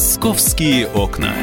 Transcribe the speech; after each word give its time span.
Московские 0.00 0.86
окна. 0.86 1.34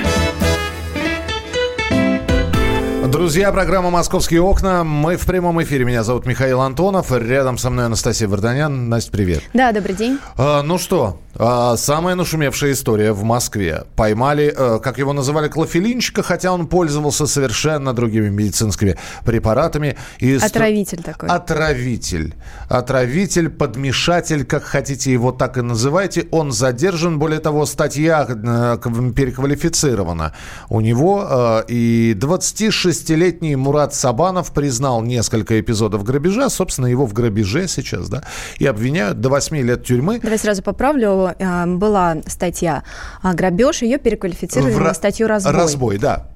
Друзья, 3.06 3.52
программа 3.52 3.92
«Московские 3.92 4.42
окна». 4.42 4.84
Мы 4.84 5.16
в 5.16 5.28
прямом 5.28 5.62
эфире. 5.62 5.86
Меня 5.86 6.02
зовут 6.02 6.26
Михаил 6.26 6.62
Антонов. 6.62 7.12
Рядом 7.12 7.60
со 7.60 7.70
мной 7.70 7.86
Анастасия 7.86 8.28
Варданян. 8.28 8.90
Настя, 8.90 9.12
привет. 9.12 9.44
Да, 9.54 9.72
добрый 9.72 9.96
день. 9.96 10.18
А, 10.38 10.64
ну 10.64 10.80
что, 10.80 11.20
самая 11.38 12.16
нашумевшая 12.16 12.74
история 12.74 13.12
в 13.14 13.24
Москве. 13.24 13.84
Поймали, 13.96 14.54
а, 14.56 14.80
как 14.80 14.98
его 14.98 15.14
называли, 15.14 15.48
клофелинчика, 15.48 16.24
хотя 16.24 16.52
он 16.52 16.68
пользовался 16.68 17.28
совершенно 17.28 17.94
другими 17.94 18.30
медицинскими 18.30 18.98
препаратами. 19.26 19.98
И 20.20 20.36
Отравитель 20.36 21.04
такой. 21.04 21.30
Отравитель. 21.30 22.36
Отравитель, 22.70 23.50
подмешатель, 23.50 24.46
как 24.46 24.64
хотите 24.64 25.12
его 25.12 25.32
так 25.32 25.58
и 25.58 25.62
называйте. 25.62 26.28
Он 26.32 26.52
задержан. 26.52 27.20
Более 27.20 27.40
того, 27.40 27.66
статья 27.66 28.26
э, 28.28 28.78
переквалифицирована. 29.16 30.34
У 30.70 30.82
него 30.82 31.26
а, 31.28 31.66
и 31.68 32.14
26 32.16 32.98
26-летний 33.08 33.56
Мурат 33.56 33.94
Сабанов 33.94 34.52
признал 34.54 35.02
несколько 35.02 35.60
эпизодов 35.60 36.04
грабежа, 36.04 36.50
собственно, 36.50 36.88
его 36.88 37.06
в 37.06 37.14
грабеже 37.14 37.68
сейчас, 37.68 38.10
да, 38.10 38.24
и 38.60 38.66
обвиняют 38.66 39.20
до 39.20 39.30
8 39.30 39.58
лет 39.58 39.84
тюрьмы. 39.86 40.20
Давай 40.20 40.38
сразу 40.38 40.62
поправлю. 40.64 41.27
Э, 41.38 41.66
была 41.66 42.18
статья 42.28 42.84
грабеж, 43.24 43.82
ее 43.82 43.98
переквалифицировали 43.98 44.74
в... 44.74 44.82
на 44.82 44.94
статью 44.94 45.28
разбой. 45.28 45.54
Разбой, 45.54 45.98
да. 45.98 46.28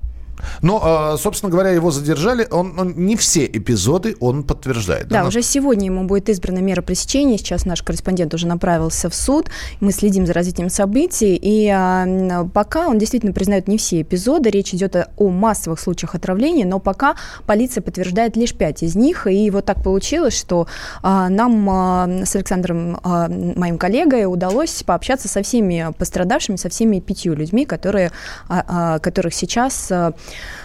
Но, 0.61 0.79
а, 0.83 1.17
собственно 1.17 1.51
говоря, 1.51 1.69
его 1.69 1.91
задержали. 1.91 2.47
Он, 2.51 2.79
он 2.79 2.93
не 2.95 3.15
все 3.15 3.45
эпизоды 3.45 4.15
он 4.19 4.43
подтверждает. 4.43 5.07
Да, 5.07 5.21
да 5.21 5.27
уже 5.27 5.41
сегодня 5.41 5.85
ему 5.85 6.05
будет 6.05 6.29
избрана 6.29 6.59
мера 6.59 6.81
пресечения. 6.81 7.37
Сейчас 7.37 7.65
наш 7.65 7.81
корреспондент 7.83 8.33
уже 8.33 8.47
направился 8.47 9.09
в 9.09 9.15
суд. 9.15 9.49
Мы 9.79 9.91
следим 9.91 10.25
за 10.25 10.33
развитием 10.33 10.69
событий. 10.69 11.35
И 11.35 11.67
а, 11.69 12.47
пока 12.53 12.87
он 12.87 12.97
действительно 12.97 13.33
признает 13.33 13.67
не 13.67 13.77
все 13.77 14.01
эпизоды. 14.01 14.49
Речь 14.49 14.73
идет 14.73 14.95
о 14.95 15.29
массовых 15.29 15.79
случаях 15.79 16.15
отравления, 16.15 16.65
но 16.65 16.79
пока 16.79 17.15
полиция 17.45 17.81
подтверждает 17.81 18.35
лишь 18.35 18.53
пять 18.53 18.83
из 18.83 18.95
них. 18.95 19.27
И 19.27 19.49
вот 19.49 19.65
так 19.65 19.83
получилось, 19.83 20.37
что 20.37 20.67
а, 21.01 21.29
нам 21.29 21.69
а, 21.69 22.09
с 22.25 22.35
Александром, 22.35 22.99
а, 23.03 23.27
моим 23.29 23.77
коллегой, 23.77 24.25
удалось 24.25 24.83
пообщаться 24.83 25.27
со 25.27 25.41
всеми 25.43 25.87
пострадавшими, 25.97 26.55
со 26.55 26.69
всеми 26.69 26.99
пятью 26.99 27.33
людьми, 27.33 27.65
которые, 27.65 28.11
а, 28.47 28.63
а, 28.67 28.99
которых 28.99 29.33
сейчас 29.33 29.91
а, 29.91 30.13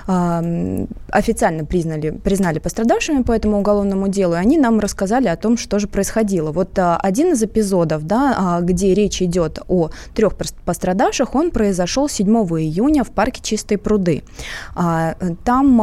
официально 0.06 1.64
признали, 1.64 2.10
признали 2.10 2.60
пострадавшими 2.60 3.22
по 3.22 3.32
этому 3.32 3.58
уголовному 3.58 4.06
делу, 4.08 4.34
и 4.34 4.36
они 4.36 4.56
нам 4.56 4.78
рассказали 4.78 5.26
о 5.26 5.36
том, 5.36 5.56
что 5.56 5.80
же 5.80 5.88
происходило. 5.88 6.52
Вот 6.52 6.78
а, 6.78 6.96
один 6.96 7.32
из 7.32 7.42
эпизодов, 7.42 8.06
да, 8.06 8.34
а, 8.38 8.60
где 8.60 8.94
речь 8.94 9.20
идет 9.20 9.58
о 9.66 9.90
трех 10.14 10.36
пострадавших, 10.36 11.34
он 11.34 11.50
произошел 11.50 12.08
7 12.08 12.28
июня 12.60 13.02
в 13.02 13.10
парке 13.10 13.40
Чистые 13.42 13.78
пруды. 13.78 14.22
А, 14.74 15.16
там 15.44 15.80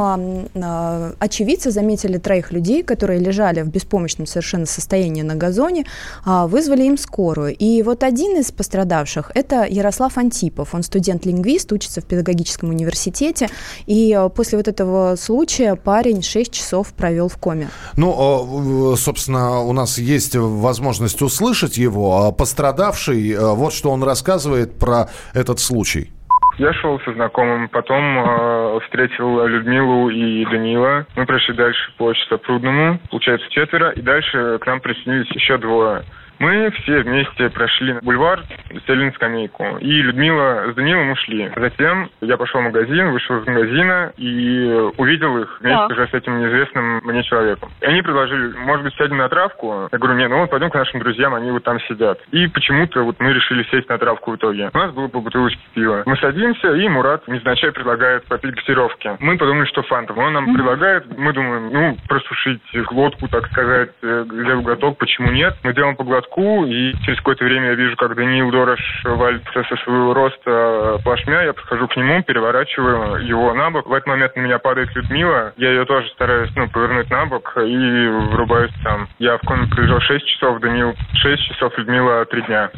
очевидцы 1.20 1.72
заметили 1.72 2.18
троих 2.18 2.52
людей, 2.52 2.84
которые 2.84 3.20
лежали 3.20 3.62
в 3.62 3.70
беспомощном 3.70 4.26
совершенно 4.26 4.66
состоянии 4.66 5.22
на 5.22 5.36
газоне, 5.36 5.86
вызвали 6.26 6.84
им 6.84 6.98
скорую. 6.98 7.56
И 7.56 7.84
вот 7.84 8.04
один 8.04 8.38
из 8.38 8.52
пострадавших– 8.52 9.32
это 9.36 9.66
Ярослав 9.66 10.18
Антипов. 10.18 10.74
Он 10.74 10.84
студент-лингвист, 10.84 11.72
учится 11.72 12.02
в 12.02 12.06
педагогическом 12.06 12.70
университете, 12.70 13.50
и 13.86 14.14
э, 14.14 14.30
после 14.30 14.58
вот 14.58 14.68
этого 14.68 15.16
случая 15.16 15.76
парень 15.76 16.22
6 16.22 16.54
часов 16.54 16.94
провел 16.94 17.28
в 17.28 17.38
коме. 17.38 17.70
Ну, 17.98 18.96
собственно, 18.96 19.62
у 19.62 19.74
нас 19.74 19.98
есть 19.98 20.36
возможность 20.36 21.22
услышать 21.22 21.78
его. 21.78 22.26
А 22.26 22.32
пострадавший, 22.32 23.32
э, 23.32 23.40
вот 23.40 23.74
что 23.74 23.92
он 23.92 24.04
рассказывает 24.04 24.78
про 24.80 25.10
этот 25.34 25.60
случай. 25.60 26.12
Я 26.58 26.72
шел 26.74 27.00
со 27.00 27.12
знакомым, 27.14 27.68
потом 27.68 28.04
э, 28.04 28.80
встретил 28.84 29.44
Людмилу 29.48 30.10
и 30.10 30.46
Данила. 30.46 31.06
Мы 31.16 31.26
прошли 31.26 31.56
дальше 31.56 31.92
по 31.98 32.14
Чистопрудному, 32.14 33.00
получается 33.10 33.50
четверо, 33.50 33.90
и 33.90 34.02
дальше 34.02 34.60
к 34.60 34.66
нам 34.68 34.80
присоединились 34.80 35.32
еще 35.32 35.58
двое. 35.58 36.04
Мы 36.40 36.72
все 36.72 37.02
вместе 37.02 37.50
прошли 37.50 37.94
бульвар, 38.02 38.42
сели 38.88 39.06
на 39.06 39.12
скамейку. 39.14 39.78
И 39.80 40.02
Людмила 40.02 40.72
с 40.72 40.76
Данилом 40.76 41.12
ушли. 41.12 41.52
Затем 41.56 42.10
я 42.22 42.38
пошел 42.38 42.62
в 42.62 42.64
магазин, 42.64 43.12
вышел 43.12 43.40
из 43.40 43.48
магазина 43.48 44.12
и 44.18 44.90
увидел 44.98 45.38
их 45.38 45.60
вместе 45.62 45.88
да. 45.88 45.94
уже 45.94 46.08
с 46.08 46.14
этим 46.14 46.40
неизвестным 46.40 47.02
мне 47.04 47.24
человеком. 47.24 47.70
И 47.82 47.86
они 47.86 48.02
предложили, 48.02 48.54
может 48.58 48.84
быть, 48.84 48.96
сядем 48.96 49.18
на 49.18 49.30
травку? 49.30 49.90
Я 49.92 49.98
говорю, 49.98 50.18
нет, 50.18 50.30
ну 50.30 50.40
вот 50.40 50.50
пойдем 50.50 50.70
к 50.70 50.76
нашим 50.76 51.00
друзьям, 51.00 51.34
они 51.34 51.52
вот 51.52 51.64
там 51.64 51.80
сидят. 51.82 52.20
И 52.32 52.48
почему-то 52.48 53.04
вот 53.04 53.20
мы 53.20 53.34
решили 53.34 53.64
сесть 53.72 53.90
на 53.90 53.98
травку 53.98 54.32
в 54.32 54.36
итоге. 54.36 54.70
У 54.74 54.78
нас 54.78 54.92
было 54.92 55.08
по 55.08 55.20
бутылочке 55.20 55.62
пива. 55.74 56.04
Мы 56.06 56.18
садимся, 56.18 56.74
и 56.74 56.88
Мурат 56.90 57.28
незначай 57.28 57.72
предлагает 57.72 58.26
попить 58.26 58.56
газировки. 58.56 59.18
Мы 59.20 59.38
подумали, 59.38 59.66
что 59.68 59.84
фантом. 59.84 60.18
Он 60.18 60.34
нам 60.34 60.50
mm-hmm. 60.50 60.54
предлагает, 60.54 61.18
мы 61.18 61.34
думаем, 61.34 61.70
ну, 61.72 61.98
просушить 62.08 62.62
глотку, 62.88 63.28
так 63.28 63.48
сказать, 63.48 63.92
для 64.02 64.54
э, 64.54 64.62
глоток, 64.62 64.98
почему 64.98 65.32
нет? 65.32 65.56
Мы 65.64 65.74
делаем 65.74 65.96
по 65.96 66.04
глотку, 66.04 66.23
и 66.66 66.94
через 67.04 67.18
какое-то 67.18 67.46
время 67.46 67.70
я 67.70 67.76
вижу, 67.76 67.96
как 67.96 68.16
Даниил 68.16 68.52
Дорош 68.52 68.80
валится 69.04 69.64
со 69.64 69.76
своего 69.84 70.14
роста 70.14 71.00
плашмя, 71.04 71.44
я 71.44 71.54
подхожу 71.54 71.88
к 71.88 71.96
нему, 71.96 72.24
переворачиваю 72.24 73.26
его 73.26 73.54
на 73.54 73.72
бок. 73.72 73.88
В 73.88 73.94
этот 73.94 74.08
момент 74.08 74.36
на 74.36 74.42
меня 74.42 74.60
падает 74.60 74.96
Людмила, 74.96 75.54
я 75.58 75.70
ее 75.70 75.86
тоже 75.86 76.08
стараюсь, 76.10 76.52
ну, 76.56 76.70
повернуть 76.70 77.10
на 77.10 77.26
бок 77.26 77.54
и 77.58 78.08
врубаюсь 78.32 78.72
сам. 78.84 79.08
Я 79.20 79.38
в 79.38 79.42
комнате 79.42 79.74
пролежал 79.76 80.00
6 80.00 80.26
часов, 80.26 80.60
Даниил 80.60 80.96
6 81.14 81.44
часов, 81.44 81.78
Людмила 81.78 82.26
3 82.26 82.42
дня. 82.44 82.72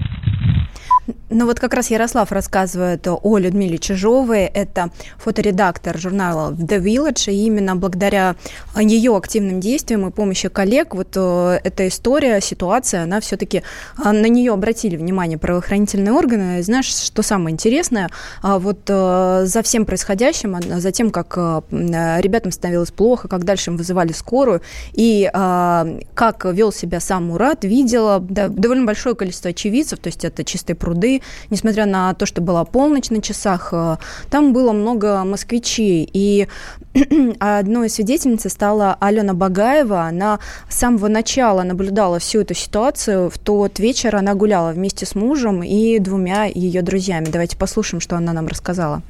Ну 1.38 1.47
вот 1.47 1.59
как 1.59 1.73
раз 1.73 1.91
Ярослав 1.91 2.31
рассказывает 2.31 3.06
о 3.09 3.38
Людмиле 3.38 3.78
Чижовой. 3.78 4.44
Это 4.46 4.90
фоторедактор 5.18 5.97
журнала 5.97 6.53
The 6.53 6.81
Village. 6.81 7.29
И 7.29 7.46
именно 7.46 7.75
благодаря 7.75 8.38
ее 8.79 9.18
активным 9.18 9.59
действиям 9.59 10.07
и 10.07 10.12
помощи 10.12 10.47
коллег 10.47 10.96
вот 10.96 11.09
э, 11.18 11.59
эта 11.62 11.90
история, 11.90 12.40
ситуация, 12.40 13.03
она 13.03 13.19
все-таки 13.19 13.63
э, 13.97 14.12
на 14.12 14.28
нее 14.28 14.53
обратили 14.53 14.96
внимание 14.96 15.38
правоохранительные 15.38 16.13
органы. 16.13 16.59
И 16.59 16.62
знаешь, 16.62 16.88
что 16.88 17.22
самое 17.22 17.52
интересное? 17.52 18.09
А 18.41 18.57
вот 18.57 18.84
э, 18.88 19.41
за 19.44 19.62
всем 19.62 19.85
происходящим, 19.85 20.56
а 20.56 20.79
за 20.79 20.91
тем, 20.94 21.12
как 21.12 21.35
ребятам 21.35 22.53
становилось 22.53 22.91
плохо, 22.91 23.28
как 23.28 23.44
дальше 23.44 23.72
им 23.72 23.78
вызывали 23.78 24.13
скорую, 24.13 24.62
и 24.94 25.29
как 25.34 26.46
вел 26.46 26.72
себя 26.72 27.02
сам 27.02 27.25
Мурат, 27.25 27.66
видела 27.66 28.19
довольно 28.22 28.85
большое 28.85 29.16
количество 29.16 29.50
очевидцев, 29.50 30.00
то 30.00 30.07
есть 30.07 30.23
это 30.23 30.46
чистые 30.46 30.75
пруды, 30.78 31.22
несмотря 31.50 31.86
на 31.86 32.13
то, 32.13 32.25
что 32.25 32.41
была 32.41 32.63
полночь 32.66 33.09
на 33.09 33.22
часах, 33.22 33.69
э, 33.72 33.97
там 34.30 34.53
было 34.53 34.72
много 34.72 35.24
москвичей. 35.24 36.09
И 36.12 36.47
одной 37.40 37.88
из 37.88 37.96
свидетельниц 37.96 38.52
стала 38.52 38.97
Алена 39.00 39.34
Багаева. 39.34 40.02
Она 40.02 40.40
с 40.69 40.78
самого 40.78 41.08
начала 41.08 41.64
наблюдала 41.64 42.19
всю 42.19 42.41
эту 42.41 42.53
ситуацию. 42.53 43.30
В 43.30 43.38
тот 43.38 43.80
вечер 43.80 44.16
она 44.16 44.34
гуляла 44.34 44.72
вместе 44.72 45.06
с 45.06 45.16
мужем 45.16 45.64
и 45.64 46.00
двумя 46.00 46.46
ее 46.46 46.81
друзьями. 46.81 47.25
Давайте 47.25 47.58
послушаем, 47.58 48.02
что 48.02 48.16
она 48.16 48.34
нам 48.34 48.47
рассказала. 48.47 49.02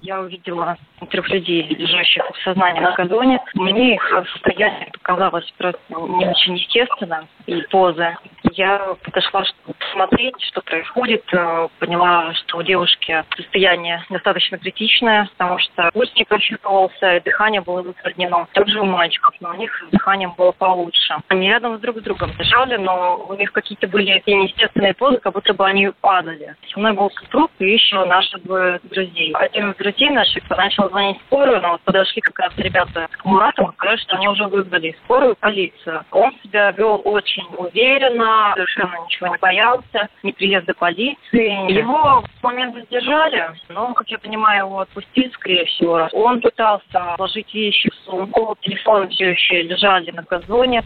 Я 0.00 0.20
увидела 0.20 0.76
трех 1.10 1.28
людей, 1.28 1.62
лежащих 1.62 2.22
в 2.24 2.42
сознании 2.42 2.80
на 2.80 2.92
газоне. 2.92 3.40
Мне 3.54 3.94
их 3.94 4.24
состояние 4.32 4.90
показалось 4.92 5.50
просто 5.56 5.80
не 5.90 6.26
очень 6.26 6.56
естественно 6.56 7.26
и 7.46 7.62
поза. 7.62 8.16
Я 8.52 8.94
подошла 9.02 9.44
чтобы 9.44 9.74
посмотреть, 9.78 10.34
что 10.42 10.60
происходит. 10.60 11.24
Э, 11.32 11.68
поняла, 11.78 12.32
что 12.34 12.58
у 12.58 12.62
девушки 12.62 13.24
состояние 13.36 14.04
достаточно 14.10 14.58
критичное, 14.58 15.28
потому 15.36 15.58
что 15.58 15.90
пульс 15.92 16.12
не 16.14 16.24
прочувствовался, 16.24 17.16
и 17.16 17.20
дыхание 17.20 17.60
было 17.60 17.82
затруднено. 17.82 18.46
Также 18.52 18.80
у 18.80 18.84
мальчиков, 18.84 19.34
но 19.40 19.50
у 19.50 19.54
них 19.54 19.72
с 19.88 19.90
дыханием 19.90 20.34
было 20.36 20.52
получше. 20.52 21.16
Они 21.28 21.48
рядом 21.48 21.78
друг 21.80 21.98
с 21.98 22.02
другом 22.02 22.32
лежали, 22.38 22.76
но 22.76 23.26
у 23.28 23.34
них 23.34 23.52
какие-то 23.52 23.88
были 23.88 24.22
неестественные 24.26 24.94
позы, 24.94 25.18
как 25.18 25.32
будто 25.32 25.54
бы 25.54 25.66
они 25.66 25.90
падали. 26.00 26.54
Со 26.72 26.78
мной 26.78 26.92
был 26.92 27.10
супруг 27.10 27.50
и 27.58 27.70
еще 27.70 28.04
наши 28.04 28.38
двое 28.38 28.80
друзей. 28.84 29.32
Один 29.34 29.70
из 29.70 29.76
друзей 29.76 29.87
наших 30.10 30.48
начал 30.50 30.88
звонить 30.88 31.18
в 31.20 31.26
скорую, 31.26 31.60
но 31.60 31.72
вот 31.72 31.80
подошли 31.82 32.20
как 32.20 32.38
раз 32.38 32.52
ребята 32.56 33.08
к 33.10 33.24
Мурату 33.24 33.72
сказали, 33.76 33.96
что 33.98 34.16
они 34.16 34.28
уже 34.28 34.44
вызвали 34.46 34.96
скорую 35.04 35.36
полицию. 35.36 36.04
Он 36.10 36.32
себя 36.42 36.70
вел 36.72 37.00
очень 37.04 37.46
уверенно, 37.56 38.52
совершенно 38.54 38.94
ничего 39.04 39.28
не 39.28 39.38
боялся, 39.38 40.08
ни 40.22 40.32
приезда 40.32 40.74
полиции. 40.74 41.72
Его 41.72 42.22
в 42.22 42.42
момент 42.42 42.74
задержали, 42.74 43.50
но, 43.68 43.94
как 43.94 44.08
я 44.08 44.18
понимаю, 44.18 44.66
его 44.66 44.80
отпустили, 44.80 45.30
скорее 45.30 45.64
всего. 45.66 46.08
Он 46.12 46.40
пытался 46.40 47.14
положить 47.16 47.52
вещи 47.54 47.90
в 47.90 47.94
сумку, 48.04 48.56
телефоны 48.60 49.08
все 49.08 49.30
еще 49.30 49.62
лежали 49.62 50.10
на 50.10 50.22
газоне. 50.22 50.82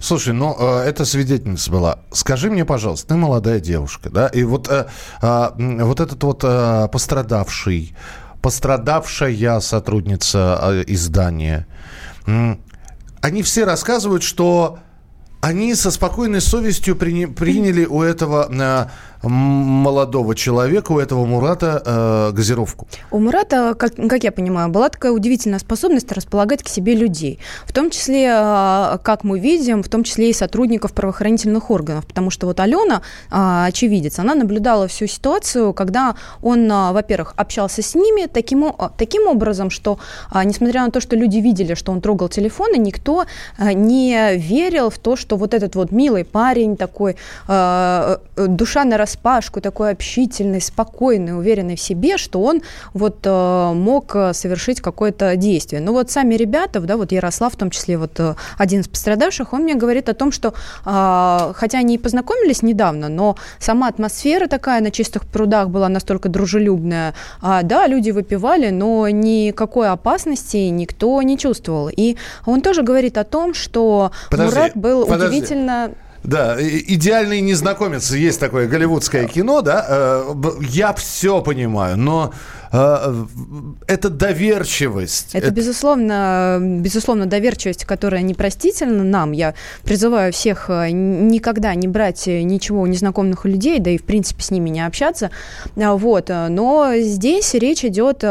Слушай, 0.00 0.32
ну 0.34 0.56
э, 0.58 0.80
это 0.80 1.04
свидетельница 1.04 1.70
была. 1.70 1.98
Скажи 2.12 2.50
мне, 2.50 2.64
пожалуйста, 2.64 3.08
ты 3.08 3.14
молодая 3.16 3.60
девушка, 3.60 4.10
да? 4.10 4.28
И 4.28 4.42
вот 4.44 4.68
э, 4.68 4.86
э, 5.20 5.48
вот 5.56 6.00
этот 6.00 6.22
вот 6.22 6.44
э, 6.44 6.88
пострадавший, 6.92 7.94
пострадавшая 8.42 9.60
сотрудница 9.60 10.58
э, 10.62 10.84
издания, 10.86 11.66
э, 12.26 12.56
они 13.20 13.42
все 13.42 13.64
рассказывают, 13.64 14.22
что 14.22 14.78
они 15.40 15.74
со 15.74 15.90
спокойной 15.90 16.40
совестью 16.40 16.96
приняли 16.96 17.84
у 17.84 18.02
этого 18.02 18.48
молодого 19.22 20.34
человека, 20.34 20.92
у 20.92 20.98
этого 20.98 21.24
Мурата, 21.26 21.82
э, 21.84 22.32
газировку? 22.32 22.86
У 23.10 23.18
Мурата, 23.18 23.74
как, 23.74 23.94
как 23.94 24.24
я 24.24 24.32
понимаю, 24.32 24.68
была 24.68 24.88
такая 24.88 25.12
удивительная 25.12 25.58
способность 25.58 26.12
располагать 26.12 26.62
к 26.62 26.68
себе 26.68 26.94
людей. 26.94 27.38
В 27.66 27.72
том 27.72 27.90
числе, 27.90 28.28
э, 28.30 28.98
как 29.02 29.24
мы 29.24 29.40
видим, 29.40 29.82
в 29.82 29.88
том 29.88 30.04
числе 30.04 30.30
и 30.30 30.32
сотрудников 30.32 30.92
правоохранительных 30.92 31.70
органов. 31.70 32.06
Потому 32.06 32.30
что 32.30 32.46
вот 32.46 32.60
Алена, 32.60 33.02
э, 33.30 33.64
очевидец, 33.68 34.18
она 34.18 34.34
наблюдала 34.34 34.86
всю 34.86 35.06
ситуацию, 35.06 35.72
когда 35.72 36.14
он, 36.42 36.70
э, 36.70 36.92
во-первых, 36.92 37.34
общался 37.36 37.82
с 37.82 37.94
ними 37.94 38.26
таким, 38.26 38.72
таким 38.96 39.26
образом, 39.26 39.70
что, 39.70 39.98
несмотря 40.44 40.84
на 40.84 40.90
то, 40.90 41.00
что 41.00 41.16
люди 41.16 41.38
видели, 41.38 41.74
что 41.74 41.92
он 41.92 42.00
трогал 42.00 42.28
телефоны, 42.28 42.76
никто 42.76 43.24
не 43.58 44.36
верил 44.36 44.90
в 44.90 44.98
то, 44.98 45.16
что 45.16 45.36
вот 45.36 45.54
этот 45.54 45.74
вот 45.76 45.92
милый 45.92 46.24
парень 46.24 46.76
такой, 46.76 47.16
душа 47.46 48.84
на 48.84 48.96
распашку, 49.08 49.60
такой 49.60 49.90
общительный, 49.92 50.60
спокойный, 50.60 51.36
уверенный 51.36 51.76
в 51.76 51.80
себе, 51.80 52.18
что 52.18 52.42
он 52.42 52.60
вот 52.92 53.18
э, 53.24 53.72
мог 53.74 54.14
э, 54.14 54.34
совершить 54.34 54.80
какое-то 54.80 55.36
действие. 55.36 55.80
Но 55.80 55.92
вот 55.92 56.10
сами 56.10 56.34
ребята, 56.34 56.80
да, 56.80 56.96
вот 56.96 57.12
Ярослав, 57.12 57.54
в 57.54 57.56
том 57.56 57.70
числе 57.70 57.96
вот 57.96 58.20
э, 58.20 58.34
один 58.58 58.80
из 58.80 58.88
пострадавших, 58.88 59.52
он 59.54 59.62
мне 59.62 59.74
говорит 59.74 60.08
о 60.08 60.14
том, 60.14 60.32
что 60.32 60.54
хотя 60.84 61.78
они 61.78 61.94
и 61.94 61.98
познакомились 61.98 62.62
недавно, 62.62 63.08
но 63.08 63.36
сама 63.58 63.88
атмосфера 63.88 64.46
такая 64.46 64.80
на 64.80 64.90
чистых 64.90 65.26
прудах 65.26 65.68
была 65.68 65.88
настолько 65.88 66.28
дружелюбная. 66.28 67.14
А, 67.40 67.62
да, 67.62 67.86
люди 67.86 68.10
выпивали, 68.10 68.70
но 68.70 69.08
никакой 69.08 69.88
опасности 69.88 70.56
никто 70.56 71.22
не 71.22 71.38
чувствовал. 71.38 71.88
И 71.88 72.16
он 72.46 72.60
тоже 72.60 72.82
говорит 72.82 73.18
о 73.18 73.24
том, 73.24 73.54
что 73.54 74.10
подожди, 74.30 74.54
Мурат 74.54 74.72
был 74.76 75.06
подожди. 75.06 75.38
удивительно 75.38 75.90
да, 76.24 76.56
идеальный 76.60 77.40
незнакомец. 77.40 78.10
Есть 78.10 78.40
такое 78.40 78.66
голливудское 78.66 79.26
кино, 79.26 79.62
да. 79.62 79.86
Э, 79.88 80.34
я 80.68 80.92
все 80.92 81.40
понимаю, 81.42 81.96
но 81.96 82.32
э, 82.72 83.24
это 83.86 84.10
доверчивость. 84.10 85.34
Это, 85.34 85.46
это, 85.46 85.54
безусловно, 85.54 86.58
безусловно, 86.60 87.26
доверчивость, 87.26 87.84
которая 87.84 88.22
непростительна 88.22 89.04
нам. 89.04 89.32
Я 89.32 89.54
призываю 89.84 90.32
всех 90.32 90.66
э, 90.68 90.90
никогда 90.90 91.74
не 91.74 91.88
брать 91.88 92.26
ничего 92.26 92.82
у 92.82 92.86
незнакомых 92.86 93.44
людей, 93.44 93.78
да 93.78 93.90
и, 93.90 93.98
в 93.98 94.04
принципе, 94.04 94.42
с 94.42 94.50
ними 94.50 94.70
не 94.70 94.84
общаться. 94.84 95.30
Вот. 95.76 96.28
Но 96.28 96.92
здесь 96.96 97.54
речь 97.54 97.84
идет 97.84 98.24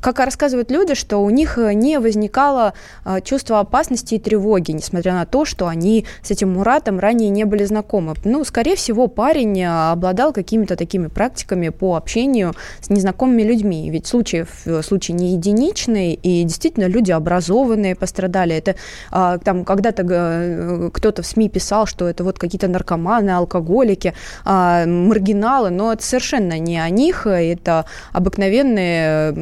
как 0.00 0.18
рассказывают 0.18 0.70
люди, 0.70 0.94
что 0.94 1.18
у 1.18 1.30
них 1.30 1.58
э, 1.58 1.74
не 1.74 1.98
возникало 1.98 2.74
э, 3.04 3.20
чувства 3.22 3.60
опасности 3.60 4.14
и 4.14 4.18
тревоги, 4.18 4.72
несмотря 4.72 5.12
на 5.12 5.26
то, 5.26 5.44
что 5.44 5.66
они 5.66 6.06
с 6.22 6.30
этим 6.30 6.50
Муратом 6.50 6.98
ранее 6.98 7.30
не 7.30 7.44
были 7.44 7.64
знакомы. 7.64 8.14
Ну, 8.24 8.44
скорее 8.44 8.76
всего, 8.76 9.06
парень 9.06 9.60
э, 9.60 9.90
обладал 9.92 10.32
какими-то 10.32 10.76
такими 10.76 11.08
практиками 11.08 11.68
по 11.68 11.96
общению 11.96 12.54
с 12.80 12.90
незнакомыми 12.90 13.42
людьми. 13.42 13.90
Ведь 13.90 14.06
случаи, 14.06 14.46
случаи 14.82 15.12
не 15.12 15.32
единичные, 15.34 16.14
и 16.14 16.42
действительно 16.44 16.86
люди 16.86 17.12
образованные 17.12 17.94
пострадали. 17.94 18.54
Это 18.54 18.76
там 19.10 19.64
когда-то 19.64 20.90
кто-то 20.92 21.22
в 21.22 21.26
СМИ 21.26 21.48
писал, 21.48 21.86
что 21.86 22.08
это 22.08 22.24
вот 22.24 22.38
какие-то 22.38 22.68
наркоманы, 22.68 23.30
алкоголики, 23.30 24.14
маргиналы, 24.44 25.70
но 25.70 25.92
это 25.92 26.02
совершенно 26.02 26.58
не 26.58 26.78
о 26.78 26.88
них, 26.90 27.26
это 27.26 27.84
обыкновенные 28.12 29.32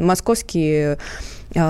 московские 0.00 0.98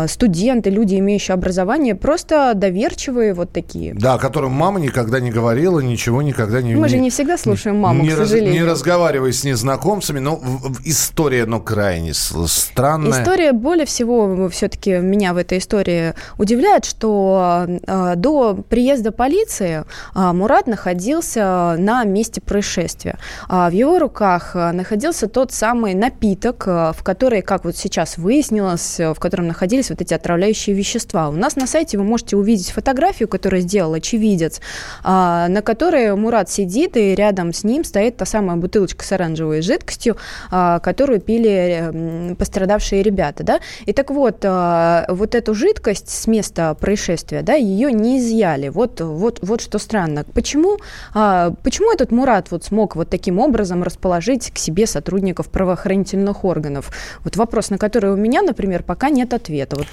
студенты, 0.09 0.71
люди, 0.71 0.97
имеющие 0.97 1.35
образование, 1.35 1.95
просто 1.95 2.53
доверчивые 2.55 3.35
вот 3.35 3.53
такие. 3.53 3.95
Да, 3.95 4.19
которым 4.19 4.53
мама 4.53 4.81
никогда 4.81 5.21
не 5.21 5.31
говорила, 5.31 5.81
ничего 5.81 6.23
никогда 6.23 6.63
не... 6.63 6.75
Мы 6.75 6.89
же 6.89 6.99
не 6.99 7.11
всегда 7.11 7.39
слушаем 7.39 7.79
маму, 7.79 8.03
не 8.03 8.11
к 8.11 8.17
сожалению. 8.17 8.53
Раз, 8.53 8.63
не 8.63 8.71
разговаривая 8.71 9.33
с 9.33 9.45
незнакомцами, 9.45 10.19
но 10.19 10.41
история, 10.85 11.47
ну, 11.47 11.61
крайне 11.61 12.13
странная. 12.15 13.23
История 13.23 13.53
более 13.53 13.87
всего 13.87 14.49
все-таки 14.51 14.99
меня 14.99 15.33
в 15.33 15.37
этой 15.37 15.59
истории 15.59 16.15
удивляет, 16.39 16.85
что 16.85 17.67
э, 17.69 18.15
до 18.17 18.55
приезда 18.69 19.13
полиции 19.13 19.85
э, 20.15 20.33
Мурат 20.33 20.67
находился 20.67 21.77
на 21.79 22.05
месте 22.05 22.41
происшествия. 22.41 23.19
Э, 23.49 23.69
в 23.69 23.73
его 23.73 23.99
руках 23.99 24.55
находился 24.55 25.29
тот 25.29 25.53
самый 25.53 25.95
напиток, 25.95 26.67
в 26.67 26.99
который, 27.03 27.43
как 27.43 27.65
вот 27.65 27.77
сейчас 27.77 28.19
выяснилось, 28.19 28.99
в 28.99 29.17
котором 29.19 29.47
находился 29.47 29.70
находились 29.71 29.91
вот 29.91 30.01
эти 30.01 30.15
отравляющие 30.15 30.75
вещества. 30.75 31.29
У 31.29 31.33
нас 31.33 31.55
на 31.55 31.67
сайте 31.67 31.97
вы 31.97 32.03
можете 32.03 32.37
увидеть 32.37 32.71
фотографию, 32.71 33.29
которую 33.29 33.63
сделал 33.63 33.93
очевидец, 33.95 34.61
а, 35.05 35.47
на 35.49 35.63
которой 35.63 36.17
Мурат 36.17 36.51
сидит, 36.51 36.97
и 36.97 37.15
рядом 37.15 37.53
с 37.53 37.63
ним 37.63 37.85
стоит 37.85 38.17
та 38.17 38.25
самая 38.25 38.57
бутылочка 38.57 39.05
с 39.05 39.13
оранжевой 39.13 39.63
жидкостью, 39.63 40.17
а, 40.51 40.81
которую 40.81 41.21
пили 41.21 42.35
пострадавшие 42.37 43.03
ребята. 43.03 43.45
Да? 43.45 43.61
И 43.87 43.93
так 43.93 44.11
вот, 44.11 44.39
а, 44.45 45.07
вот 45.09 45.37
эту 45.37 45.55
жидкость 45.55 46.09
с 46.09 46.27
места 46.27 46.75
происшествия, 46.75 47.43
да, 47.43 47.55
ее 47.55 47.93
не 47.93 48.19
изъяли. 48.19 48.71
Вот, 48.71 49.01
вот, 49.01 49.39
вот 49.43 49.61
что 49.61 49.79
странно. 49.79 50.25
Почему, 50.35 50.79
почему 51.13 51.93
этот 51.93 52.11
Мурат 52.11 52.51
вот 52.51 52.65
смог 52.65 52.97
вот 52.97 53.09
таким 53.09 53.39
образом 53.39 53.83
расположить 53.85 54.51
к 54.51 54.59
себе 54.59 54.87
сотрудников 54.87 55.49
правоохранительных 55.49 56.45
органов? 56.45 56.91
Вот 57.25 57.37
вопрос, 57.37 57.71
на 57.71 57.79
который 57.79 58.11
у 58.11 58.17
меня, 58.17 58.43
например, 58.43 58.83
пока 58.83 59.11
нет 59.11 59.33
ответа 59.33 59.60
ответа. 59.63 59.77
Вот 59.77 59.87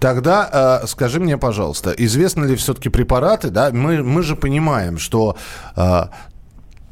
Тогда 0.00 0.80
э, 0.82 0.86
скажи 0.86 1.18
мне, 1.18 1.36
пожалуйста, 1.38 1.90
известны 1.90 2.46
ли 2.46 2.54
все-таки 2.54 2.88
препараты, 2.88 3.50
да? 3.50 3.70
Мы, 3.72 4.02
мы 4.02 4.22
же 4.22 4.36
понимаем, 4.36 4.98
что 4.98 5.36
э, 5.76 6.02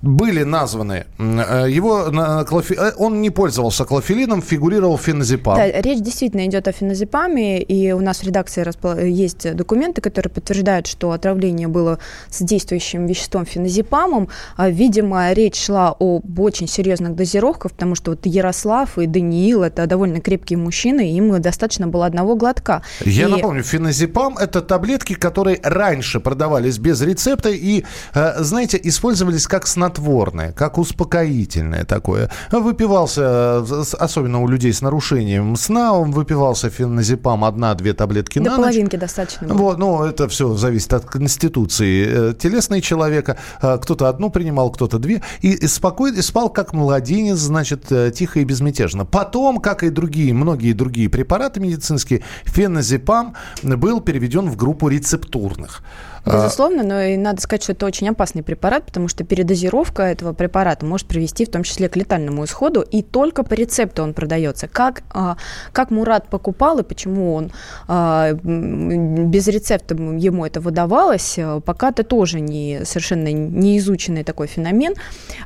были 0.07 0.45
названы. 0.45 1.07
Э, 1.19 1.67
его, 1.69 2.07
э, 2.07 2.93
он 2.97 3.21
не 3.21 3.31
пользовался 3.31 3.85
клофелином, 3.85 4.43
фигурировал 4.43 4.99
феназепам. 4.99 5.57
Да, 5.57 5.67
речь 5.67 6.01
действительно 6.01 6.47
идет 6.47 6.69
о 6.69 6.73
феназепаме, 6.73 7.63
и 7.63 7.93
у 7.93 8.01
нас 8.01 8.19
в 8.19 8.25
редакции 8.25 8.65
есть 9.09 9.55
документы, 9.55 10.01
которые 10.01 10.31
подтверждают, 10.31 10.87
что 10.87 11.11
отравление 11.11 11.69
было 11.69 11.99
с 12.31 12.43
действующим 12.43 13.07
веществом 13.07 13.47
феназепамом. 13.47 14.29
А, 14.57 14.71
видимо, 14.71 15.33
речь 15.33 15.57
шла 15.57 15.97
об 15.99 16.39
очень 16.39 16.69
серьезных 16.69 17.15
дозировках, 17.15 17.73
потому 17.73 17.95
что 17.95 18.13
вот 18.13 18.27
Ярослав 18.27 18.99
и 18.99 19.07
Даниил– 19.07 19.63
это 19.65 19.87
довольно 19.87 20.21
крепкие 20.21 20.59
мужчины, 20.59 21.13
им 21.13 21.41
достаточно 21.41 21.87
было 21.87 22.07
одного 22.07 22.37
глотка. 22.37 22.83
Я 23.05 23.27
и... 23.27 23.31
напомню, 23.31 23.63
феназепам– 23.63 24.37
это 24.39 24.61
таблетки, 24.61 25.15
которые 25.15 25.59
раньше 25.63 26.21
продавались 26.21 26.79
без 26.79 27.01
рецепта 27.01 27.51
и, 27.51 27.85
э, 28.15 28.43
знаете, 28.43 28.79
использовались 28.83 29.47
как 29.47 29.67
снадобье 29.67 29.96
снотворное, 29.97 30.53
как 30.53 30.79
успокоительное 30.79 31.85
такое. 31.85 32.31
Выпивался, 32.51 33.59
особенно 33.99 34.43
у 34.43 34.49
людей 34.49 34.73
с 34.73 34.83
нарушением 34.83 35.57
сна, 35.57 35.93
он 35.93 36.13
выпивался 36.13 36.71
феназепам 36.71 37.45
одна-две 37.45 37.93
таблетки 37.93 38.39
До 38.39 38.51
на 38.51 38.57
половинки 38.57 38.97
ночь. 38.97 39.01
достаточно. 39.01 39.55
Вот, 39.55 39.79
ну, 39.79 40.05
это 40.05 40.29
все 40.29 40.55
зависит 40.55 40.93
от 40.93 41.05
конституции 41.05 42.31
э, 42.31 42.35
телесной 42.35 42.81
человека. 42.81 43.37
Э, 43.63 43.79
кто-то 43.81 44.09
одну 44.09 44.31
принимал, 44.31 44.71
кто-то 44.71 44.99
две. 44.99 45.23
И, 45.41 45.53
и 45.53 45.67
спокойно, 45.67 46.19
и 46.19 46.23
спал 46.23 46.51
как 46.51 46.73
младенец, 46.73 47.39
значит, 47.39 47.91
э, 47.91 48.11
тихо 48.15 48.41
и 48.41 48.45
безмятежно. 48.45 49.05
Потом, 49.05 49.61
как 49.61 49.83
и 49.83 49.91
другие, 49.91 50.35
многие 50.35 50.73
другие 50.73 51.09
препараты 51.09 51.61
медицинские, 51.61 52.23
феназепам 52.45 53.35
был 53.63 54.01
переведен 54.01 54.49
в 54.49 54.57
группу 54.57 54.89
рецептурных. 54.89 55.83
А, 56.27 56.43
Безусловно, 56.43 56.83
но 56.83 57.01
и 57.03 57.17
надо 57.17 57.41
сказать, 57.41 57.63
что 57.63 57.73
это 57.73 57.87
очень 57.87 58.09
опасный 58.09 58.43
препарат, 58.43 58.85
потому 58.87 59.07
что 59.07 59.23
передозировка 59.23 60.03
этого 60.03 60.33
препарата 60.33 60.85
может 60.85 61.07
привести 61.07 61.45
в 61.45 61.51
том 61.51 61.63
числе 61.63 61.89
к 61.89 61.95
летальному 61.95 62.45
исходу, 62.45 62.81
и 62.81 63.03
только 63.03 63.45
по 63.45 63.55
рецепту 63.55 64.03
он 64.03 64.13
продается. 64.13 64.67
Как, 64.67 65.05
а, 65.11 65.37
как 65.73 65.93
Мурат 65.93 66.29
покупал 66.29 66.81
и 66.81 66.83
почему 66.83 67.35
он 67.35 67.53
а, 67.87 68.33
без 68.33 69.47
рецепта 69.47 69.95
ему 69.95 70.45
это 70.45 70.61
выдавалось, 70.61 71.39
пока 71.65 71.91
это 71.91 72.03
тоже 72.03 72.41
не, 72.41 72.81
совершенно 72.85 73.33
не 73.33 73.79
изученный 73.79 74.25
такой 74.25 74.49
феномен, 74.49 74.95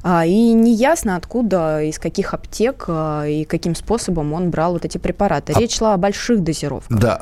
и 0.05 0.53
не 0.55 0.75
ясно, 0.75 1.17
откуда, 1.17 1.83
из 1.83 1.99
каких 1.99 2.33
аптек 2.33 2.89
и 2.89 3.47
каким 3.49 3.75
способом 3.75 4.33
он 4.33 4.51
брал 4.51 4.73
вот 4.73 4.87
эти 4.87 4.97
препараты. 4.97 5.53
Речь 5.59 5.77
шла 5.77 5.95
о 5.95 5.97
больших 5.99 6.43
дозировках. 6.43 6.99
Да, 6.99 7.21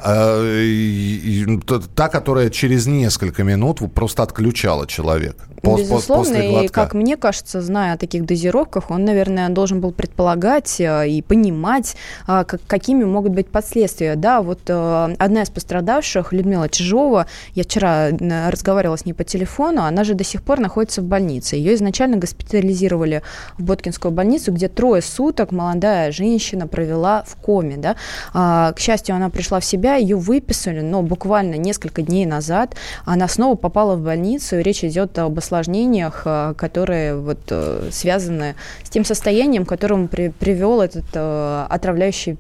та, 1.95 2.09
которая 2.09 2.51
через 2.51 2.87
несколько 2.87 3.43
минут 3.49 3.81
просто 3.95 4.23
отключала 4.23 4.87
человека. 4.87 5.48
Безусловно, 5.63 6.35
после 6.35 6.65
и 6.65 6.69
как 6.69 6.95
мне 6.95 7.17
кажется, 7.17 7.61
зная 7.61 7.95
о 7.95 7.97
таких 7.97 8.25
дозировках, 8.25 8.91
он, 8.91 9.05
наверное, 9.05 9.49
должен 9.49 9.81
был 9.81 9.93
предполагать 9.93 10.81
э, 10.81 11.09
и 11.09 11.23
понимать, 11.23 11.97
э, 12.27 12.45
какими 12.67 13.05
могут 13.05 13.33
быть 13.33 13.49
последствия. 13.49 14.17
Да, 14.17 14.43
вот 14.43 14.61
э, 14.69 15.15
одна 15.19 15.43
из 15.43 15.51
пострадавших, 15.51 16.33
Людмила 16.33 16.69
Чижова, 16.69 17.27
я 17.55 17.65
вчера 17.65 18.09
разговаривала 18.51 18.97
с 18.97 19.05
ней 19.05 19.13
по 19.13 19.25
телефону, 19.25 19.83
она 19.83 20.05
же 20.05 20.15
до 20.15 20.25
сих 20.25 20.43
пор 20.43 20.61
находится 20.61 21.03
в 21.03 21.05
больнице. 21.05 21.57
Ее 21.57 21.75
изначально 21.75 22.17
госпитализировали 22.17 23.23
в 23.57 23.65
Боткинскую 23.65 24.13
больницу, 24.13 24.53
где 24.53 24.69
трое 24.69 25.03
суток 25.03 25.53
молодая 25.53 26.13
женщина 26.13 26.67
провела 26.67 27.25
в 27.27 27.37
коме. 27.37 27.77
Да. 27.77 27.97
А, 28.33 28.73
к 28.73 28.79
счастью, 28.79 29.17
она 29.17 29.31
пришла 29.31 29.61
в 29.61 29.65
себя, 29.65 29.97
ее 29.97 30.17
выписали, 30.17 30.81
но 30.81 31.03
буквально 31.03 31.57
несколько 31.57 32.03
дней 32.03 32.27
назад 32.27 32.75
она 33.05 33.29
снова 33.29 33.57
попала 33.57 33.97
в 33.97 34.03
больницу, 34.03 34.59
и 34.59 34.63
речь 34.63 34.85
идет 34.85 35.19
об 35.19 35.39
осложнениях, 35.49 36.23
э, 36.25 36.55
которые 36.57 37.17
вот 37.17 37.39
э, 37.51 37.89
связаны 37.91 38.55
с 38.85 38.91
тем 38.91 39.05
состоянием, 39.05 39.65
к 39.65 39.69
которому 39.69 40.09
при, 40.09 40.29
привел 40.29 40.81
этот 40.81 41.05
э, 41.15 41.67
отравляющий 41.71 42.37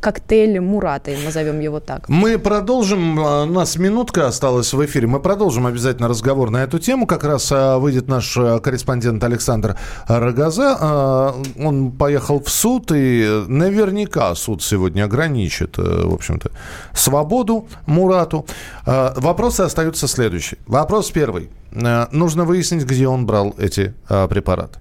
коктейль 0.00 0.60
Мурата, 0.60 1.10
назовем 1.24 1.60
его 1.60 1.80
так. 1.80 2.08
Мы 2.08 2.38
продолжим, 2.38 3.18
у 3.18 3.46
нас 3.46 3.76
минутка 3.76 4.26
осталась 4.26 4.72
в 4.72 4.84
эфире, 4.84 5.06
мы 5.06 5.20
продолжим 5.20 5.66
обязательно 5.66 6.08
разговор 6.08 6.50
на 6.50 6.62
эту 6.62 6.78
тему. 6.78 7.06
Как 7.06 7.24
раз 7.24 7.50
выйдет 7.50 8.08
наш 8.08 8.34
корреспондент 8.34 9.24
Александр 9.24 9.76
Рогоза. 10.06 11.34
Он 11.58 11.90
поехал 11.92 12.40
в 12.40 12.48
суд, 12.50 12.92
и 12.92 13.44
наверняка 13.48 14.34
суд 14.34 14.62
сегодня 14.62 15.04
ограничит, 15.04 15.78
в 15.78 16.14
общем-то, 16.14 16.50
свободу 16.92 17.68
Мурату. 17.86 18.46
Вопросы 18.84 19.62
остаются 19.62 20.08
следующие. 20.08 20.58
Вопрос 20.66 21.10
первый. 21.10 21.50
Э, 21.72 22.06
нужно 22.12 22.44
выяснить, 22.44 22.84
где 22.84 23.06
он 23.08 23.26
брал 23.26 23.54
эти 23.58 23.94
э, 24.08 24.28
препараты. 24.28 24.78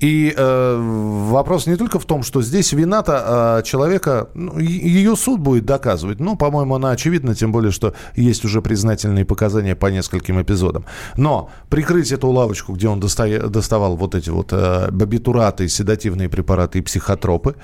И 0.00 0.32
э, 0.36 0.76
вопрос 1.30 1.66
не 1.66 1.76
только 1.76 1.98
в 1.98 2.04
том, 2.04 2.22
что 2.22 2.40
здесь 2.40 2.72
вина-то 2.72 3.58
э, 3.58 3.62
человека, 3.64 4.28
ну, 4.34 4.58
ее 4.58 5.16
суд 5.16 5.40
будет 5.40 5.64
доказывать. 5.66 6.20
Ну, 6.20 6.36
по-моему, 6.36 6.76
она 6.76 6.90
очевидна, 6.90 7.34
тем 7.34 7.50
более, 7.50 7.72
что 7.72 7.94
есть 8.14 8.44
уже 8.44 8.62
признательные 8.62 9.24
показания 9.24 9.74
по 9.74 9.86
нескольким 9.86 10.40
эпизодам. 10.40 10.84
Но 11.16 11.50
прикрыть 11.68 12.12
эту 12.12 12.30
лавочку, 12.30 12.74
где 12.74 12.88
он 12.88 13.00
доста- 13.00 13.48
доставал 13.48 13.96
вот 13.96 14.14
эти 14.14 14.30
вот 14.30 14.52
э, 14.52 14.88
бабитураты, 14.92 15.68
седативные 15.68 16.28
препараты 16.28 16.78
и 16.78 16.82
психотропы, 16.82 17.56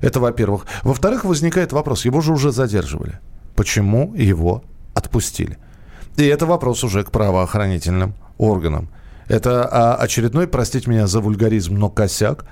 это 0.00 0.18
во-первых. 0.18 0.64
Во-вторых, 0.82 1.24
возникает 1.24 1.72
вопрос, 1.72 2.06
его 2.06 2.22
же 2.22 2.32
уже 2.32 2.52
задерживали. 2.52 3.20
Почему 3.54 4.14
его 4.14 4.64
отпустили? 4.94 5.58
И 6.16 6.24
это 6.24 6.46
вопрос 6.46 6.84
уже 6.84 7.04
к 7.04 7.10
правоохранительным 7.10 8.14
органам. 8.38 8.88
Это 9.28 9.68
а, 9.70 9.94
очередной, 9.94 10.46
простите 10.46 10.90
меня 10.90 11.06
за 11.06 11.20
вульгаризм, 11.20 11.74
но 11.74 11.88
косяк, 11.88 12.44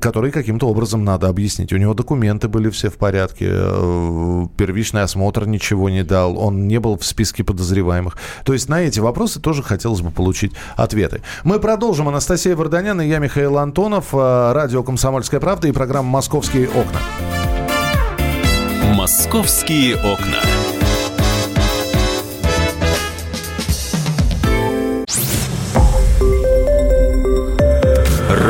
который 0.00 0.30
каким-то 0.30 0.68
образом 0.68 1.04
надо 1.04 1.28
объяснить. 1.28 1.72
У 1.72 1.76
него 1.76 1.94
документы 1.94 2.48
были 2.48 2.70
все 2.70 2.90
в 2.90 2.96
порядке, 2.96 3.46
э, 3.50 4.46
первичный 4.56 5.02
осмотр 5.02 5.46
ничего 5.46 5.88
не 5.90 6.02
дал, 6.02 6.38
он 6.38 6.66
не 6.66 6.80
был 6.80 6.98
в 6.98 7.04
списке 7.04 7.44
подозреваемых. 7.44 8.16
То 8.44 8.52
есть 8.52 8.68
на 8.68 8.80
эти 8.80 9.00
вопросы 9.00 9.40
тоже 9.40 9.62
хотелось 9.62 10.00
бы 10.00 10.10
получить 10.10 10.52
ответы. 10.76 11.22
Мы 11.44 11.60
продолжим. 11.60 12.08
Анастасия 12.08 12.56
Варданян 12.56 13.00
и 13.00 13.06
я, 13.06 13.18
Михаил 13.18 13.58
Антонов, 13.58 14.08
э, 14.12 14.52
радио 14.52 14.82
«Комсомольская 14.82 15.40
правда» 15.40 15.68
и 15.68 15.72
программа 15.72 16.08
«Московские 16.08 16.68
окна». 16.68 17.00
«Московские 18.94 19.96
окна». 19.96 20.40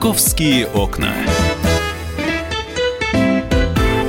Московские 0.00 0.66
окна. 0.68 1.12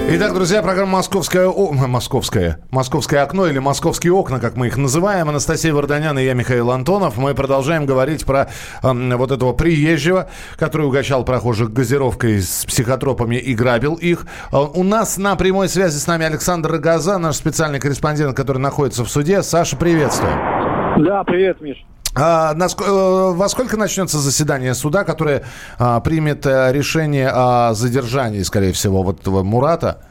Итак, 0.07 0.33
друзья, 0.33 0.61
программа 0.61 0.93
«Московское, 0.93 1.47
о... 1.47 1.73
«Московское... 1.73 2.59
«Московское 2.71 3.21
окно» 3.21 3.45
или 3.45 3.59
«Московские 3.59 4.13
окна», 4.13 4.39
как 4.39 4.55
мы 4.55 4.67
их 4.67 4.77
называем. 4.77 5.27
Анастасия 5.27 5.73
Варданян 5.73 6.17
и 6.17 6.23
я, 6.23 6.33
Михаил 6.33 6.71
Антонов. 6.71 7.17
Мы 7.17 7.35
продолжаем 7.35 7.85
говорить 7.85 8.25
про 8.25 8.47
э, 8.81 9.15
вот 9.17 9.31
этого 9.31 9.51
приезжего, 9.51 10.29
который 10.55 10.87
угощал 10.87 11.25
прохожих 11.25 11.73
газировкой 11.73 12.41
с 12.41 12.63
психотропами 12.63 13.35
и 13.35 13.53
грабил 13.53 13.95
их. 13.95 14.27
Э, 14.53 14.59
у 14.59 14.83
нас 14.83 15.17
на 15.17 15.35
прямой 15.35 15.67
связи 15.67 15.97
с 15.97 16.07
нами 16.07 16.25
Александр 16.25 16.77
Газа, 16.77 17.17
наш 17.17 17.35
специальный 17.35 17.81
корреспондент, 17.81 18.37
который 18.37 18.59
находится 18.59 19.03
в 19.03 19.09
суде. 19.09 19.43
Саша, 19.43 19.75
приветствую. 19.75 20.31
Да, 20.99 21.25
привет, 21.25 21.59
Миш. 21.59 21.85
А, 22.13 22.53
э, 22.53 23.31
во 23.33 23.47
сколько 23.47 23.77
начнется 23.77 24.17
заседание 24.17 24.73
суда, 24.73 25.03
которое 25.03 25.43
а, 25.79 26.01
примет 26.01 26.45
а, 26.45 26.71
решение 26.71 27.29
о 27.29 27.73
задержании, 27.73 28.41
скорее 28.41 28.73
всего, 28.73 29.01
вот 29.01 29.21
этого 29.21 29.43
Мурата? 29.43 30.03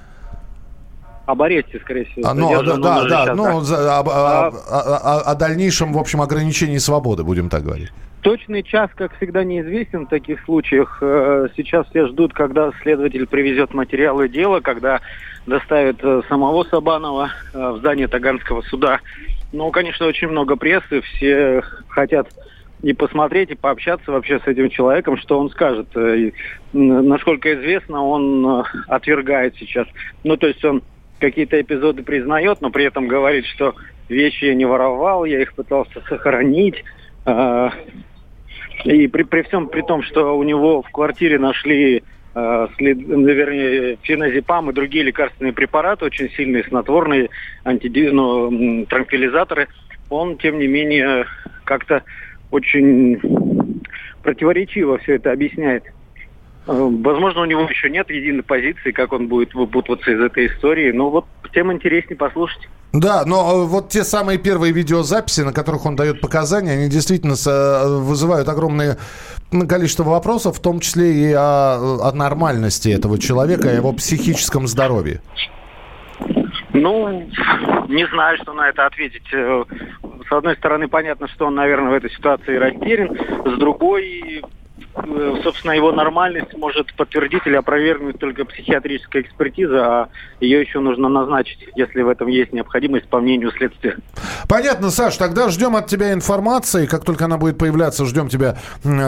Об 1.27 1.43
аресте, 1.43 1.79
скорее 1.81 2.07
всего. 2.07 2.27
А, 2.27 2.35
ну, 2.35 2.63
да, 2.63 2.77
да, 2.77 3.27
да, 3.27 3.35
ну, 3.35 3.61
за, 3.61 4.01
о, 4.01 4.05
а... 4.09 4.47
о, 4.49 5.19
о, 5.19 5.21
о 5.21 5.35
дальнейшем, 5.35 5.93
в 5.93 5.99
общем, 5.99 6.23
ограничении 6.23 6.79
свободы, 6.79 7.23
будем 7.23 7.51
так 7.51 7.65
говорить. 7.65 7.91
Точный 8.23 8.63
час, 8.63 8.91
как 8.95 9.15
всегда, 9.17 9.45
неизвестен 9.45 10.07
в 10.07 10.09
таких 10.09 10.43
случаях. 10.45 10.99
Э, 11.03 11.49
сейчас 11.57 11.87
все 11.89 12.07
ждут, 12.09 12.33
когда 12.33 12.71
следователь 12.83 13.27
привезет 13.27 13.75
материалы 13.75 14.29
дела, 14.29 14.61
когда 14.61 15.01
доставит 15.47 16.03
э, 16.03 16.23
самого 16.29 16.65
Сабанова 16.65 17.31
в 17.53 17.79
здание 17.79 18.09
Таганского 18.09 18.63
суда. 18.63 19.01
Ну, 19.53 19.71
конечно, 19.71 20.07
очень 20.07 20.29
много 20.29 20.57
прессы, 20.57 21.01
все 21.01 21.63
хотят 21.89 22.29
и 22.83 22.93
посмотреть, 22.93 23.51
и 23.51 23.55
пообщаться 23.57 24.11
вообще 24.11 24.39
с 24.41 24.47
этим 24.47 24.71
человеком, 24.71 25.19
что 25.19 25.39
он 25.39 25.51
скажет. 25.51 25.89
Э, 25.95 26.17
и, 26.17 26.35
насколько 26.73 27.53
известно, 27.55 28.05
он 28.05 28.47
э, 28.47 28.63
отвергает 28.87 29.55
сейчас. 29.59 29.87
Ну, 30.25 30.37
то 30.37 30.47
есть 30.47 30.65
он 30.65 30.83
какие-то 31.19 31.61
эпизоды 31.61 32.03
признает, 32.03 32.61
но 32.61 32.71
при 32.71 32.85
этом 32.85 33.07
говорит, 33.07 33.45
что 33.47 33.75
вещи 34.09 34.47
я 34.47 34.55
не 34.55 34.65
воровал, 34.65 35.25
я 35.25 35.43
их 35.43 35.53
пытался 35.55 36.01
сохранить. 36.09 36.83
Э, 37.27 37.71
и 38.85 39.09
при, 39.09 39.25
при 39.25 39.43
всем 39.43 39.69
при 39.69 39.83
том, 39.83 40.03
что 40.03 40.37
у 40.37 40.43
него 40.43 40.83
в 40.83 40.91
квартире 40.91 41.39
нашли 41.39 42.03
след, 42.33 43.09
ну, 43.09 43.27
вернее, 43.27 43.99
феназепам 44.03 44.71
и 44.71 44.73
другие 44.73 45.05
лекарственные 45.05 45.53
препараты, 45.53 46.05
очень 46.05 46.31
сильные 46.31 46.65
снотворные 46.65 47.29
антиди, 47.65 48.09
ну, 48.11 48.87
транквилизаторы, 48.87 49.69
он, 50.09 50.37
тем 50.39 50.59
не 50.59 50.69
менее, 50.69 51.27
как-то 51.65 52.03
очень 52.51 53.21
противоречиво 54.23 54.99
все 54.99 55.17
это 55.17 55.33
объясняет. 55.33 55.85
Э, 55.85 55.91
возможно, 56.67 57.43
у 57.43 57.47
него 57.47 57.63
еще 57.63 57.91
нет 57.91 58.11
единой 58.11 58.43
позиции, 58.43 58.91
как 58.91 59.13
он 59.13 59.29
будет 59.29 59.55
выпутываться 59.55 60.11
из 60.13 60.21
этой 60.21 60.47
истории, 60.47 60.93
но 60.93 61.11
вот 61.11 61.25
тем 61.53 61.73
интереснее 61.73 62.17
послушать. 62.17 62.69
Да, 62.93 63.25
но 63.25 63.63
э, 63.63 63.67
вот 63.67 63.89
те 63.89 64.03
самые 64.03 64.39
первые 64.39 64.73
видеозаписи, 64.73 65.43
на 65.43 65.53
которых 65.53 65.87
он 65.87 65.97
дает 65.97 66.21
показания, 66.21 66.73
они 66.73 66.89
действительно 66.89 67.35
вызывают 68.01 68.49
огромное 68.49 68.99
количество 69.69 70.05
вопросов, 70.05 70.59
в 70.59 70.61
том 70.61 70.81
числе 70.81 71.13
и 71.13 71.33
о, 71.33 72.09
о 72.09 72.13
нормальности 72.13 72.89
этого 72.89 73.19
человека, 73.19 73.71
о 73.71 73.73
его 73.73 73.93
психическом 73.93 74.67
здоровье. 74.67 75.21
Ну, 76.73 77.29
не 77.89 78.07
знаю, 78.09 78.39
что 78.43 78.53
на 78.53 78.69
это 78.69 78.87
ответить. 78.87 79.27
Э, 79.33 79.65
с 80.29 80.33
одной 80.33 80.57
стороны, 80.57 80.89
понятно, 80.89 81.29
что 81.29 81.47
он, 81.47 81.57
наверное, 81.57 81.91
в 81.91 81.95
этой 81.95 82.11
ситуации 82.11 82.57
растерян. 82.57 83.17
С 83.45 83.59
другой, 83.59 84.05
э, 84.39 84.41
собственно, 85.43 85.73
его 85.73 85.93
нормальность 85.93 86.55
может 86.57 86.95
подтвердить 86.95 87.43
или 87.47 87.57
опровергнуть 87.57 88.19
только 88.19 88.45
психиатрическая 88.45 89.23
экспертиза, 89.23 89.87
а 89.87 90.09
ее 90.41 90.61
еще 90.61 90.81
нужно 90.81 91.09
назначить, 91.09 91.59
если 91.75 92.03
в 92.03 92.09
этом 92.09 92.29
есть 92.29 92.53
необходимость, 92.53 93.07
по 93.09 93.21
мнению 93.21 93.53
следствия. 93.53 93.97
Понятно, 94.49 94.91
Саш, 94.91 95.17
тогда 95.17 95.49
ждем 95.49 95.77
от 95.77 95.87
тебя 95.87 96.13
информации. 96.13 96.87
Как 96.87 97.05
только 97.05 97.27
она 97.27 97.39
будет 97.39 97.59
появляться, 97.59 98.05
ждем 98.05 98.29
тебя, 98.29 98.57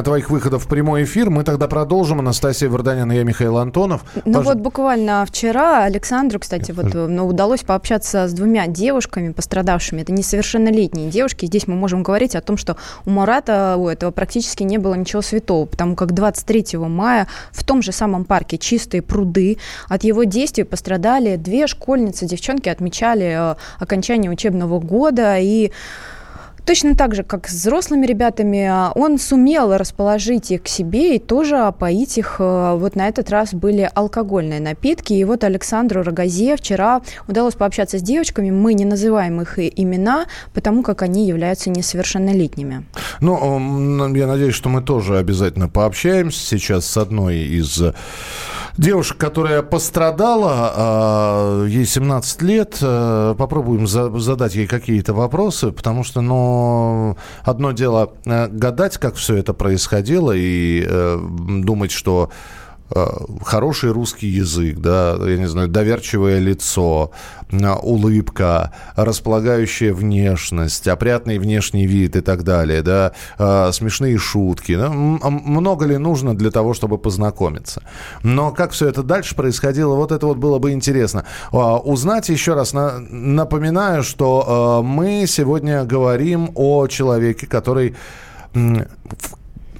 твоих 0.04 0.30
выходов 0.30 0.64
в 0.64 0.68
прямой 0.68 1.04
эфир. 1.04 1.30
Мы 1.30 1.44
тогда 1.44 1.68
продолжим. 1.68 2.20
Анастасия 2.20 2.68
Варданян 2.68 3.10
и 3.12 3.16
я, 3.16 3.24
Михаил 3.24 3.58
Антонов. 3.58 4.02
Ну 4.24 4.34
Пож... 4.34 4.44
вот 4.46 4.58
буквально 4.58 5.24
вчера 5.26 5.84
Александру, 5.84 6.38
кстати, 6.38 6.72
вот 6.72 6.94
ну, 6.94 7.26
удалось 7.26 7.60
пообщаться 7.60 8.28
с 8.28 8.32
двумя 8.32 8.66
девушками, 8.66 9.32
пострадавшими. 9.32 10.02
Это 10.02 10.12
несовершеннолетние 10.12 11.10
девушки. 11.10 11.46
Здесь 11.46 11.66
мы 11.66 11.74
можем 11.74 12.02
говорить 12.02 12.36
о 12.36 12.40
том, 12.40 12.56
что 12.56 12.76
у 13.04 13.10
Марата 13.10 13.76
у 13.76 13.88
этого 13.88 14.10
практически 14.10 14.62
не 14.62 14.78
было 14.78 14.94
ничего 14.94 15.22
святого, 15.22 15.66
потому 15.72 15.96
как 15.96 16.12
23 16.12 16.78
мая 16.78 17.26
в 17.50 17.64
том 17.64 17.82
же 17.82 17.90
самом 17.90 18.24
парке 18.24 18.58
«Чистые 18.58 19.02
пруды» 19.02 19.58
от 19.88 20.04
его 20.04 20.22
действий 20.22 20.62
пострадали 20.62 21.36
две 21.36 21.66
школьницы, 21.66 22.26
девчонки 22.26 22.68
отмечали 22.68 23.54
э, 23.54 23.56
окончание 23.80 24.30
учебного 24.30 24.78
года, 24.78 25.38
и 25.40 25.72
Точно 26.64 26.94
так 26.94 27.14
же, 27.14 27.24
как 27.24 27.48
с 27.48 27.54
взрослыми 27.54 28.06
ребятами, 28.06 28.64
а, 28.64 28.92
он 28.94 29.18
сумел 29.18 29.76
расположить 29.76 30.52
их 30.52 30.62
к 30.62 30.68
себе 30.68 31.16
и 31.16 31.18
тоже 31.18 31.56
опоить 31.56 32.18
их. 32.18 32.36
Э, 32.38 32.76
вот 32.76 32.94
на 32.94 33.08
этот 33.08 33.30
раз 33.30 33.52
были 33.52 33.90
алкогольные 33.92 34.60
напитки. 34.60 35.12
И 35.12 35.24
вот 35.24 35.42
Александру 35.42 36.02
Рогазе 36.04 36.56
вчера 36.56 37.02
удалось 37.26 37.54
пообщаться 37.54 37.98
с 37.98 38.02
девочками. 38.02 38.50
Мы 38.50 38.74
не 38.74 38.84
называем 38.84 39.40
их 39.40 39.58
имена, 39.58 40.26
потому 40.54 40.84
как 40.84 41.02
они 41.02 41.26
являются 41.26 41.68
несовершеннолетними. 41.68 42.84
Ну, 43.20 44.14
я 44.14 44.26
надеюсь, 44.28 44.54
что 44.54 44.68
мы 44.68 44.82
тоже 44.82 45.18
обязательно 45.18 45.68
пообщаемся 45.68 46.46
сейчас 46.46 46.86
с 46.86 46.96
одной 46.96 47.38
из 47.38 47.82
девушек, 48.78 49.16
которая 49.16 49.62
пострадала, 49.62 50.72
а, 50.74 51.66
ей 51.66 51.84
17 51.84 52.42
лет. 52.42 52.78
Э, 52.80 53.34
попробуем 53.36 53.86
задать 53.86 54.54
ей 54.54 54.66
какие-то 54.66 55.12
вопросы, 55.12 55.72
потому 55.72 56.04
что, 56.04 56.20
ну, 56.20 56.51
одно 57.44 57.72
дело 57.72 58.12
э, 58.24 58.48
гадать, 58.48 58.98
как 58.98 59.14
все 59.14 59.36
это 59.36 59.52
происходило, 59.54 60.32
и 60.32 60.84
э, 60.86 61.18
думать, 61.64 61.92
что 61.92 62.30
хороший 63.44 63.90
русский 63.90 64.26
язык, 64.26 64.78
да, 64.78 65.16
я 65.20 65.36
не 65.38 65.46
знаю, 65.46 65.68
доверчивое 65.68 66.38
лицо, 66.38 67.10
э, 67.50 67.72
улыбка, 67.82 68.72
располагающая 68.96 69.92
внешность, 69.92 70.88
опрятный 70.88 71.38
внешний 71.38 71.86
вид 71.86 72.16
и 72.16 72.20
так 72.20 72.44
далее, 72.44 72.82
да, 72.82 73.12
э, 73.38 73.72
смешные 73.72 74.18
шутки. 74.18 74.76
Да? 74.76 74.90
Много 74.90 75.86
ли 75.86 75.98
нужно 75.98 76.36
для 76.36 76.50
того, 76.50 76.74
чтобы 76.74 76.98
познакомиться? 76.98 77.82
Но 78.22 78.50
как 78.50 78.72
все 78.72 78.88
это 78.88 79.02
дальше 79.02 79.34
происходило, 79.34 79.94
вот 79.94 80.12
это 80.12 80.26
вот 80.26 80.38
было 80.38 80.58
бы 80.58 80.72
интересно. 80.72 81.24
Узнать 81.50 82.28
еще 82.28 82.54
раз, 82.54 82.72
напоминаю, 82.72 84.02
что 84.02 84.82
мы 84.84 85.24
сегодня 85.26 85.84
говорим 85.84 86.50
о 86.54 86.86
человеке, 86.86 87.46
который 87.46 87.94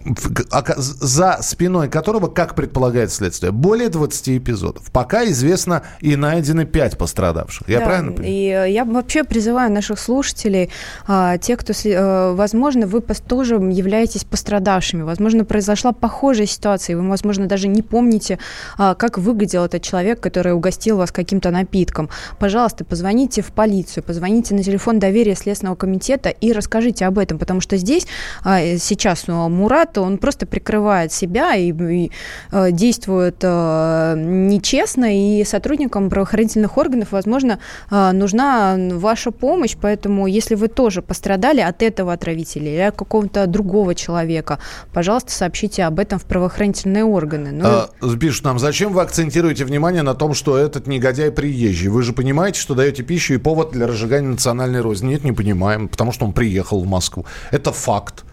за 0.05 1.39
спиной 1.43 1.89
которого, 1.89 2.29
как 2.29 2.55
предполагает 2.55 3.13
следствие, 3.13 3.53
более 3.53 3.89
20 3.89 4.29
эпизодов. 4.31 4.91
Пока 4.91 5.25
известно 5.27 5.83
и 6.01 6.17
найдены 6.17 6.65
5 6.65 6.99
пострадавших. 6.99 7.69
Я 7.69 7.81
да, 7.81 7.87
правильно 7.87 8.13
понимаю? 8.13 8.33
И 8.33 8.49
э, 8.49 8.71
я 8.73 8.85
вообще 8.85 9.25
призываю 9.25 9.73
наших 9.73 9.99
слушателей, 9.99 10.71
а, 11.07 11.39
те, 11.39 11.57
кто, 11.57 11.73
э, 11.73 12.33
возможно, 12.35 12.87
вы 12.87 13.01
тоже 13.01 13.55
являетесь 13.57 14.25
пострадавшими, 14.25 15.03
возможно, 15.03 15.45
произошла 15.45 15.93
похожая 15.93 16.47
ситуация, 16.47 16.95
и 16.95 16.97
вы, 16.97 17.09
возможно, 17.09 17.47
даже 17.47 17.69
не 17.69 17.83
помните, 17.83 18.39
а, 18.79 18.95
как 18.95 19.19
выглядел 19.19 19.65
этот 19.65 19.83
человек, 19.83 20.21
который 20.21 20.53
угостил 20.53 20.97
вас 20.97 21.13
каким-то 21.13 21.51
напитком. 21.51 22.09
Пожалуйста, 22.39 22.85
позвоните 22.85 23.43
в 23.43 23.53
полицию, 23.53 24.03
позвоните 24.03 24.55
на 24.55 24.63
телефон 24.63 24.99
доверия 24.99 25.37
Следственного 25.37 25.77
комитета 25.77 26.31
и 26.31 26.53
расскажите 26.53 27.07
об 27.07 27.19
этом, 27.19 27.39
потому 27.39 27.61
что 27.61 27.77
здесь 27.77 28.07
а, 28.45 28.61
сейчас 28.79 29.27
ну, 29.27 29.49
Мурат 29.49 29.92
то 29.93 30.03
он 30.03 30.19
просто 30.19 30.47
прикрывает 30.47 31.13
себя 31.13 31.55
и, 31.55 31.73
и 31.73 32.11
э, 32.51 32.73
действует 32.73 33.37
э, 33.43 34.15
нечестно, 34.17 35.07
и 35.15 35.45
сотрудникам 35.45 36.11
правоохранительных 36.11 36.77
органов, 36.79 37.13
возможно, 37.13 37.59
э, 37.91 38.13
нужна 38.13 38.77
ваша 38.93 39.31
помощь, 39.31 39.77
поэтому 39.81 40.27
если 40.27 40.55
вы 40.55 40.69
тоже 40.69 41.03
пострадали 41.03 41.61
от 41.61 41.83
этого 41.83 42.13
отравителя 42.13 42.73
или 42.73 42.81
от 42.81 42.97
какого-то 42.97 43.47
другого 43.47 43.95
человека, 43.95 44.59
пожалуйста, 44.93 45.33
сообщите 45.33 45.85
об 45.85 45.99
этом 45.99 46.19
в 46.19 46.25
правоохранительные 46.25 47.05
органы. 47.05 47.53
Ну, 47.53 47.65
а, 47.67 47.89
пишут 48.19 48.45
нам, 48.45 48.59
зачем 48.59 48.93
вы 48.93 49.03
акцентируете 49.03 49.65
внимание 49.65 50.03
на 50.03 50.15
том, 50.15 50.35
что 50.35 50.57
этот 50.57 50.87
негодяй 50.87 51.31
приезжий? 51.31 51.89
Вы 51.89 52.03
же 52.03 52.13
понимаете, 52.13 52.61
что 52.61 52.75
даете 52.75 53.03
пищу 53.03 53.35
и 53.35 53.39
повод 53.39 53.73
для 53.73 53.87
разжигания 53.87 54.29
национальной 54.29 54.81
розни? 54.81 55.11
Нет, 55.11 55.25
не 55.25 55.33
понимаем, 55.33 55.89
потому 55.89 56.13
что 56.13 56.25
он 56.25 56.33
приехал 56.33 56.81
в 56.81 56.87
Москву. 56.87 57.27
Это 57.51 57.73
факт. 57.73 58.25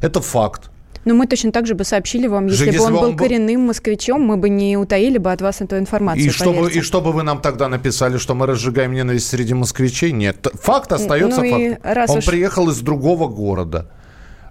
Это 0.00 0.20
факт. 0.20 0.70
Но 1.04 1.14
мы 1.14 1.26
точно 1.26 1.52
так 1.52 1.66
же 1.66 1.74
бы 1.74 1.84
сообщили 1.84 2.26
вам, 2.26 2.46
если, 2.46 2.66
если 2.66 2.78
бы 2.78 2.84
он 2.84 2.92
был 2.92 3.00
был 3.10 3.16
коренным 3.16 3.66
москвичом, 3.66 4.22
мы 4.22 4.36
бы 4.36 4.48
не 4.48 4.76
утаили 4.76 5.18
бы 5.18 5.32
от 5.32 5.42
вас 5.42 5.60
эту 5.60 5.78
информацию. 5.78 6.26
И 6.26 6.30
чтобы, 6.30 6.70
и 6.70 6.80
чтобы 6.80 7.12
вы 7.12 7.22
нам 7.22 7.40
тогда 7.40 7.68
написали, 7.68 8.18
что 8.18 8.34
мы 8.34 8.46
разжигаем 8.46 8.92
ненависть 8.92 9.28
среди 9.28 9.54
москвичей? 9.54 10.12
Нет. 10.12 10.46
Факт 10.62 10.92
остается 10.92 11.42
ну, 11.42 11.50
фактом. 11.50 12.10
Он 12.10 12.18
уж... 12.18 12.24
приехал 12.24 12.70
из 12.70 12.80
другого 12.80 13.28
города. 13.28 13.90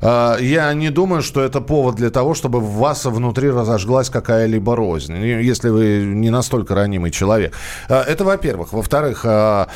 А, 0.01 0.37
я 0.39 0.73
не 0.73 0.89
думаю, 0.89 1.21
что 1.21 1.41
это 1.41 1.61
повод 1.61 1.95
для 1.95 2.09
того, 2.09 2.33
чтобы 2.33 2.59
в 2.59 2.73
вас 2.73 3.05
внутри 3.05 3.49
разожглась 3.49 4.09
какая-либо 4.09 4.75
рознь, 4.75 5.15
если 5.17 5.69
вы 5.69 6.03
не 6.05 6.29
настолько 6.29 6.75
ранимый 6.75 7.11
человек. 7.11 7.53
А, 7.89 8.03
это 8.03 8.23
во-первых. 8.23 8.73
Во-вторых, 8.73 9.21
а, 9.25 9.67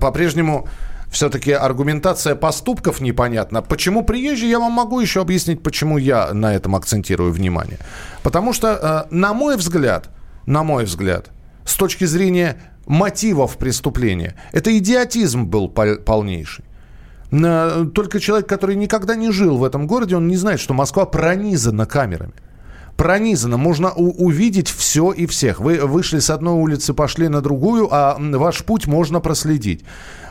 по-прежнему 0.00 0.68
все-таки 1.10 1.52
аргументация 1.52 2.34
поступков 2.34 3.00
непонятна. 3.00 3.62
Почему 3.62 4.04
приезжий, 4.04 4.48
я 4.48 4.58
вам 4.58 4.72
могу 4.72 5.00
еще 5.00 5.20
объяснить, 5.20 5.62
почему 5.62 5.98
я 5.98 6.32
на 6.32 6.54
этом 6.54 6.74
акцентирую 6.74 7.32
внимание. 7.32 7.78
Потому 8.22 8.52
что, 8.52 9.06
э, 9.10 9.14
на 9.14 9.32
мой 9.32 9.56
взгляд, 9.56 10.10
на 10.46 10.62
мой 10.62 10.84
взгляд, 10.84 11.30
с 11.64 11.74
точки 11.74 12.04
зрения 12.04 12.56
мотивов 12.86 13.56
преступления, 13.56 14.34
это 14.52 14.76
идиотизм 14.76 15.46
был 15.46 15.68
полнейший. 15.68 16.64
Только 17.30 18.20
человек, 18.20 18.48
который 18.48 18.76
никогда 18.76 19.16
не 19.16 19.32
жил 19.32 19.56
в 19.56 19.64
этом 19.64 19.86
городе, 19.88 20.16
он 20.16 20.28
не 20.28 20.36
знает, 20.36 20.60
что 20.60 20.74
Москва 20.74 21.06
пронизана 21.06 21.84
камерами 21.86 22.34
пронизано. 22.96 23.56
Можно 23.56 23.92
увидеть 23.92 24.68
все 24.68 25.12
и 25.12 25.26
всех. 25.26 25.60
Вы 25.60 25.78
вышли 25.78 26.18
с 26.18 26.30
одной 26.30 26.54
улицы, 26.54 26.94
пошли 26.94 27.28
на 27.28 27.40
другую, 27.40 27.88
а 27.90 28.16
ваш 28.18 28.64
путь 28.64 28.86
можно 28.86 29.20
проследить. 29.20 29.84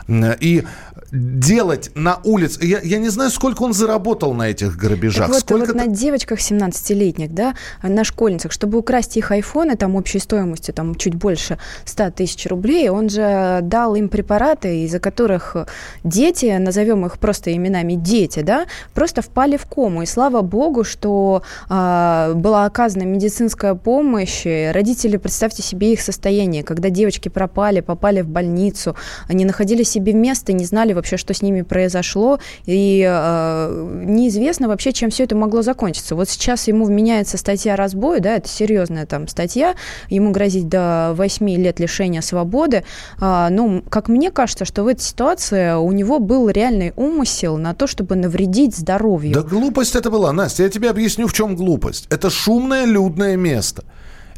И 0.08 0.64
делать 1.12 1.90
на 1.94 2.20
улице... 2.24 2.64
Я, 2.64 2.80
я 2.80 2.98
не 2.98 3.08
знаю, 3.08 3.30
сколько 3.30 3.62
он 3.62 3.72
заработал 3.72 4.34
на 4.34 4.48
этих 4.48 4.76
грабежах. 4.76 5.26
Так 5.26 5.28
вот, 5.28 5.40
сколько 5.40 5.66
вот 5.66 5.76
на 5.76 5.86
девочках 5.86 6.40
17-летних, 6.40 7.32
да, 7.32 7.54
на 7.82 8.04
школьницах, 8.04 8.52
чтобы 8.52 8.78
украсть 8.78 9.16
их 9.16 9.30
айфоны, 9.30 9.76
там 9.76 9.94
общей 9.96 10.18
стоимостью 10.18 10.74
там 10.74 10.94
чуть 10.94 11.14
больше 11.14 11.58
100 11.84 12.10
тысяч 12.10 12.46
рублей, 12.46 12.88
он 12.88 13.08
же 13.08 13.60
дал 13.62 13.94
им 13.94 14.08
препараты, 14.08 14.84
из-за 14.84 14.98
которых 14.98 15.56
дети, 16.02 16.56
назовем 16.58 17.06
их 17.06 17.18
просто 17.18 17.54
именами 17.54 17.94
дети, 17.94 18.40
да, 18.40 18.66
просто 18.94 19.22
впали 19.22 19.56
в 19.56 19.66
кому. 19.66 20.02
И 20.02 20.06
слава 20.06 20.42
богу, 20.42 20.84
что 20.84 21.42
а, 21.68 22.34
была 22.34 22.66
оказана 22.66 23.04
медицинская 23.04 23.74
помощь. 23.74 24.44
Родители, 24.44 25.16
представьте 25.16 25.62
себе 25.62 25.92
их 25.92 26.00
состояние, 26.00 26.62
когда 26.64 26.90
девочки 26.90 27.28
пропали, 27.28 27.80
попали 27.80 28.22
в 28.22 28.28
больницу, 28.28 28.96
они 29.28 29.44
находили 29.44 29.82
себе 29.96 30.12
место, 30.12 30.52
не 30.52 30.64
знали 30.64 30.92
вообще, 30.92 31.16
что 31.16 31.32
с 31.32 31.42
ними 31.42 31.62
произошло, 31.62 32.38
и 32.66 33.02
э, 33.08 34.02
неизвестно 34.04 34.68
вообще, 34.68 34.92
чем 34.92 35.10
все 35.10 35.24
это 35.24 35.34
могло 35.34 35.62
закончиться. 35.62 36.14
Вот 36.14 36.28
сейчас 36.28 36.68
ему 36.68 36.84
вменяется 36.84 37.38
статья 37.38 37.76
разбоя, 37.76 38.20
да, 38.20 38.36
это 38.36 38.48
серьезная 38.48 39.06
там 39.06 39.26
статья, 39.26 39.74
ему 40.10 40.32
грозит 40.32 40.68
до 40.68 41.14
8 41.16 41.48
лет 41.56 41.80
лишения 41.80 42.20
свободы. 42.20 42.84
Э, 43.20 43.48
ну, 43.50 43.82
как 43.88 44.08
мне 44.08 44.30
кажется, 44.30 44.64
что 44.64 44.84
в 44.84 44.88
этой 44.88 45.02
ситуации 45.02 45.74
у 45.74 45.92
него 45.92 46.18
был 46.18 46.50
реальный 46.50 46.92
умысел 46.96 47.56
на 47.56 47.74
то, 47.74 47.86
чтобы 47.86 48.16
навредить 48.16 48.76
здоровью. 48.76 49.34
Да 49.34 49.42
глупость 49.42 49.96
это 49.96 50.10
была, 50.10 50.32
Настя, 50.32 50.64
я 50.64 50.68
тебе 50.68 50.90
объясню, 50.90 51.26
в 51.26 51.32
чем 51.32 51.56
глупость. 51.56 52.06
Это 52.10 52.28
шумное, 52.28 52.84
людное 52.84 53.36
место. 53.36 53.84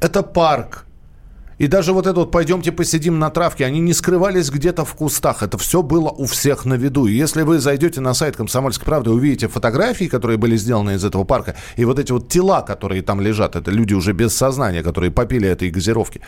Это 0.00 0.22
парк 0.22 0.87
и 1.58 1.66
даже 1.66 1.92
вот 1.92 2.06
это 2.06 2.20
вот 2.20 2.30
«пойдемте 2.30 2.72
посидим 2.72 3.18
на 3.18 3.30
травке», 3.30 3.66
они 3.66 3.80
не 3.80 3.92
скрывались 3.92 4.50
где-то 4.50 4.84
в 4.84 4.94
кустах. 4.94 5.42
Это 5.42 5.58
все 5.58 5.82
было 5.82 6.08
у 6.08 6.26
всех 6.26 6.64
на 6.64 6.74
виду. 6.74 7.06
И 7.06 7.12
если 7.12 7.42
вы 7.42 7.58
зайдете 7.58 8.00
на 8.00 8.14
сайт 8.14 8.36
«Комсомольской 8.36 8.86
правды», 8.86 9.10
увидите 9.10 9.48
фотографии, 9.48 10.04
которые 10.04 10.38
были 10.38 10.56
сделаны 10.56 10.94
из 10.94 11.04
этого 11.04 11.24
парка, 11.24 11.56
и 11.76 11.84
вот 11.84 11.98
эти 11.98 12.12
вот 12.12 12.28
тела, 12.28 12.62
которые 12.62 13.02
там 13.02 13.20
лежат, 13.20 13.56
это 13.56 13.70
люди 13.70 13.94
уже 13.94 14.12
без 14.12 14.36
сознания, 14.36 14.82
которые 14.82 15.10
попили 15.10 15.48
этой 15.48 15.70
газировки. 15.70 16.20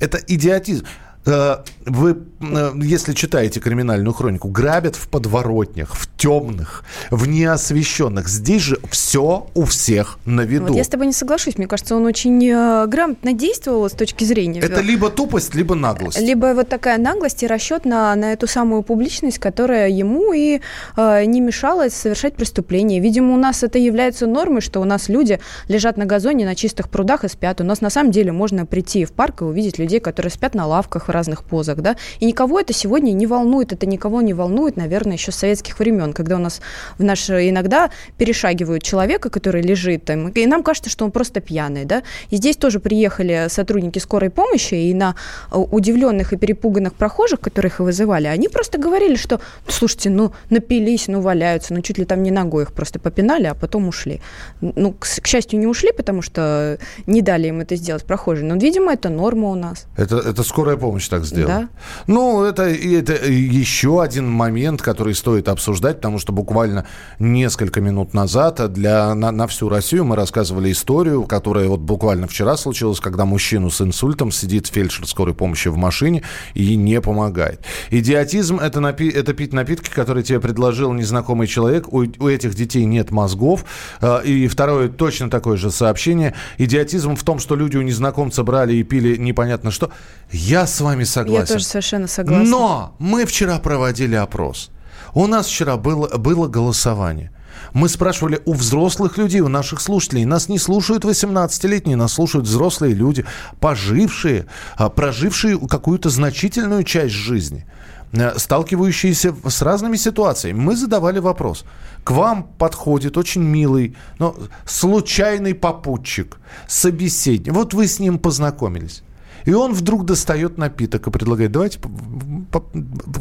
Это 0.00 0.18
идиотизм. 0.26 0.86
Э, 1.28 1.58
вы, 1.84 2.18
э, 2.40 2.72
если 2.82 3.12
читаете 3.12 3.60
криминальную 3.60 4.14
хронику, 4.14 4.48
грабят 4.48 4.96
в 4.96 5.08
подворотнях, 5.08 5.94
в 5.94 6.08
темных, 6.16 6.84
в 7.10 7.28
неосвещенных. 7.28 8.28
Здесь 8.28 8.62
же 8.62 8.78
все 8.90 9.46
у 9.54 9.64
всех 9.64 10.18
на 10.24 10.42
виду. 10.42 10.66
Вот 10.66 10.76
я 10.76 10.84
с 10.84 10.88
тобой 10.88 11.06
не 11.06 11.12
соглашусь. 11.12 11.58
Мне 11.58 11.66
кажется, 11.66 11.96
он 11.96 12.06
очень 12.06 12.46
э, 12.46 12.86
грамотно 12.86 13.32
действовал 13.32 13.88
с 13.88 13.92
точки 13.92 14.24
зрения. 14.24 14.60
Это 14.60 14.80
либо 14.80 15.10
тупость, 15.10 15.54
либо 15.54 15.74
наглость. 15.74 16.20
Либо 16.20 16.54
вот 16.54 16.68
такая 16.68 16.98
наглость 16.98 17.42
и 17.42 17.46
расчет 17.46 17.84
на, 17.84 18.14
на 18.16 18.32
эту 18.32 18.46
самую 18.46 18.82
публичность, 18.82 19.38
которая 19.38 19.88
ему 19.88 20.32
и 20.32 20.60
э, 20.96 21.24
не 21.24 21.40
мешала 21.40 21.88
совершать 21.88 22.34
преступление. 22.34 23.00
Видимо, 23.00 23.34
у 23.34 23.38
нас 23.38 23.62
это 23.62 23.78
является 23.78 24.26
нормой, 24.26 24.60
что 24.60 24.80
у 24.80 24.84
нас 24.84 25.08
люди 25.08 25.40
лежат 25.68 25.96
на 25.96 26.06
газоне 26.06 26.44
на 26.44 26.54
чистых 26.54 26.88
прудах 26.88 27.24
и 27.24 27.28
спят. 27.28 27.60
У 27.60 27.64
нас 27.64 27.80
на 27.80 27.90
самом 27.90 28.10
деле 28.10 28.32
можно 28.32 28.66
прийти 28.66 29.04
в 29.04 29.12
парк 29.12 29.42
и 29.42 29.44
увидеть 29.44 29.78
людей, 29.78 30.00
которые 30.00 30.30
спят 30.30 30.54
на 30.54 30.66
лавках, 30.66 31.08
разных 31.18 31.42
позах, 31.42 31.78
да, 31.78 31.96
и 32.20 32.26
никого 32.26 32.60
это 32.60 32.72
сегодня 32.72 33.12
не 33.12 33.26
волнует, 33.26 33.72
это 33.72 33.86
никого 33.86 34.22
не 34.22 34.34
волнует, 34.34 34.76
наверное, 34.76 35.14
еще 35.14 35.32
с 35.32 35.36
советских 35.36 35.78
времен, 35.78 36.12
когда 36.12 36.36
у 36.36 36.38
нас 36.38 36.60
в 36.98 37.04
наш 37.04 37.30
иногда 37.30 37.90
перешагивают 38.18 38.82
человека, 38.82 39.30
который 39.30 39.62
лежит 39.62 40.04
там, 40.04 40.28
и 40.28 40.46
нам 40.46 40.62
кажется, 40.62 40.90
что 40.90 41.04
он 41.04 41.10
просто 41.10 41.40
пьяный, 41.40 41.84
да, 41.84 42.02
и 42.30 42.36
здесь 42.36 42.56
тоже 42.56 42.80
приехали 42.80 43.46
сотрудники 43.48 43.98
скорой 43.98 44.30
помощи, 44.30 44.74
и 44.74 44.94
на 44.94 45.14
удивленных 45.52 46.32
и 46.32 46.36
перепуганных 46.36 46.94
прохожих, 46.94 47.40
которых 47.40 47.80
и 47.80 47.82
вызывали, 47.82 48.26
они 48.26 48.48
просто 48.48 48.78
говорили, 48.78 49.16
что, 49.16 49.40
слушайте, 49.66 50.10
ну, 50.10 50.32
напились, 50.50 51.08
ну, 51.08 51.20
валяются, 51.20 51.74
ну, 51.74 51.82
чуть 51.82 51.98
ли 51.98 52.04
там 52.04 52.22
не 52.22 52.30
ногой 52.30 52.62
их 52.64 52.72
просто 52.72 52.98
попинали, 52.98 53.46
а 53.46 53.54
потом 53.54 53.88
ушли. 53.88 54.20
Ну, 54.60 54.92
к, 54.92 55.06
к 55.22 55.26
счастью, 55.26 55.58
не 55.58 55.66
ушли, 55.66 55.92
потому 55.92 56.22
что 56.22 56.78
не 57.06 57.22
дали 57.22 57.48
им 57.48 57.60
это 57.60 57.76
сделать 57.76 58.04
прохожие, 58.04 58.46
но, 58.46 58.56
видимо, 58.56 58.92
это 58.92 59.08
норма 59.08 59.48
у 59.50 59.54
нас. 59.54 59.86
Это, 59.96 60.16
это 60.18 60.42
скорая 60.42 60.76
помощь 60.76 61.07
так 61.08 61.24
сделала? 61.24 61.62
Да. 61.62 61.68
Ну, 62.06 62.44
это, 62.44 62.64
это 62.64 63.26
еще 63.26 64.02
один 64.02 64.28
момент, 64.30 64.82
который 64.82 65.14
стоит 65.14 65.48
обсуждать, 65.48 65.96
потому 65.96 66.18
что 66.18 66.32
буквально 66.32 66.86
несколько 67.18 67.80
минут 67.80 68.14
назад 68.14 68.72
для, 68.72 69.14
на, 69.14 69.30
на 69.32 69.46
всю 69.46 69.68
Россию 69.68 70.04
мы 70.04 70.16
рассказывали 70.16 70.72
историю, 70.72 71.24
которая 71.24 71.68
вот 71.68 71.80
буквально 71.80 72.26
вчера 72.26 72.56
случилась, 72.56 73.00
когда 73.00 73.24
мужчину 73.24 73.70
с 73.70 73.80
инсультом 73.80 74.30
сидит 74.30 74.66
фельдшер 74.66 75.06
скорой 75.06 75.34
помощи 75.34 75.68
в 75.68 75.76
машине 75.76 76.22
и 76.54 76.76
не 76.76 77.00
помогает. 77.00 77.60
Идиотизм 77.90 78.58
это, 78.58 78.80
напи- 78.80 79.12
это 79.12 79.32
пить 79.32 79.52
напитки, 79.52 79.90
которые 79.90 80.24
тебе 80.24 80.40
предложил 80.40 80.92
незнакомый 80.92 81.46
человек. 81.46 81.92
У, 81.92 82.04
у 82.18 82.28
этих 82.28 82.54
детей 82.54 82.84
нет 82.84 83.10
мозгов. 83.10 83.64
А, 84.00 84.18
и 84.18 84.48
второе, 84.48 84.88
точно 84.88 85.30
такое 85.30 85.56
же 85.56 85.70
сообщение. 85.70 86.34
Идиотизм 86.58 87.16
в 87.16 87.22
том, 87.22 87.38
что 87.38 87.56
люди 87.56 87.76
у 87.76 87.82
незнакомца 87.82 88.42
брали 88.42 88.74
и 88.74 88.82
пили 88.82 89.16
непонятно 89.16 89.70
что. 89.70 89.90
Я 90.30 90.66
с 90.66 90.80
вами 90.80 90.87
согласен. 91.04 91.42
Я 91.42 91.46
тоже 91.46 91.64
совершенно 91.64 92.06
согласна. 92.06 92.44
Но 92.44 92.96
мы 92.98 93.26
вчера 93.26 93.58
проводили 93.58 94.14
опрос. 94.14 94.70
У 95.14 95.26
нас 95.26 95.46
вчера 95.46 95.76
было, 95.76 96.08
было 96.16 96.48
голосование. 96.48 97.32
Мы 97.72 97.88
спрашивали 97.88 98.40
у 98.44 98.54
взрослых 98.54 99.18
людей, 99.18 99.40
у 99.40 99.48
наших 99.48 99.80
слушателей. 99.80 100.24
Нас 100.24 100.48
не 100.48 100.58
слушают 100.58 101.04
18-летние, 101.04 101.96
нас 101.96 102.14
слушают 102.14 102.46
взрослые 102.46 102.94
люди, 102.94 103.24
пожившие, 103.60 104.46
а, 104.76 104.88
прожившие 104.88 105.58
какую-то 105.58 106.08
значительную 106.10 106.84
часть 106.84 107.14
жизни 107.14 107.66
э, 108.12 108.38
сталкивающиеся 108.38 109.34
с 109.46 109.62
разными 109.62 109.96
ситуациями. 109.96 110.58
Мы 110.58 110.76
задавали 110.76 111.18
вопрос. 111.18 111.64
К 112.04 112.12
вам 112.12 112.44
подходит 112.44 113.16
очень 113.16 113.42
милый, 113.42 113.96
но 114.18 114.36
случайный 114.64 115.54
попутчик, 115.54 116.38
собеседник. 116.66 117.52
Вот 117.52 117.74
вы 117.74 117.86
с 117.86 117.98
ним 117.98 118.18
познакомились. 118.18 119.02
И 119.44 119.52
он 119.52 119.72
вдруг 119.72 120.04
достает 120.04 120.58
напиток 120.58 121.06
и 121.06 121.10
предлагает, 121.10 121.52
давайте, 121.52 121.78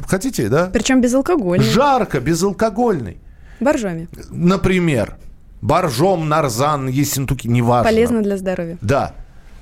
хотите, 0.08 0.50
да? 0.50 0.70
Причем 0.74 1.02
безалкогольный. 1.02 1.64
Жарко, 1.64 2.20
безалкогольный. 2.20 3.18
Боржоми. 3.60 4.08
Например, 4.30 5.18
боржом, 5.62 6.30
нарзан, 6.30 6.88
ессентуки, 6.88 7.48
неважно. 7.48 7.90
Полезно 7.90 8.22
для 8.22 8.38
здоровья. 8.38 8.78
Да. 8.82 9.14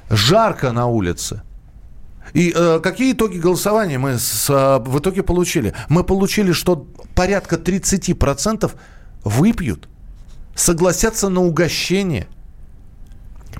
Жарко 0.10 0.72
на 0.72 0.88
улице. 0.88 1.42
И 2.34 2.52
э, 2.56 2.80
какие 2.82 3.14
итоги 3.14 3.38
голосования 3.38 3.98
мы 3.98 4.18
с, 4.18 4.50
э, 4.50 4.80
в 4.84 5.00
итоге 5.00 5.24
получили? 5.24 5.74
Мы 5.90 6.04
получили, 6.04 6.52
что 6.52 6.88
порядка 7.14 7.56
30% 7.56 8.72
выпьют, 9.24 9.88
согласятся 10.56 11.30
на 11.30 11.42
угощение, 11.42 12.28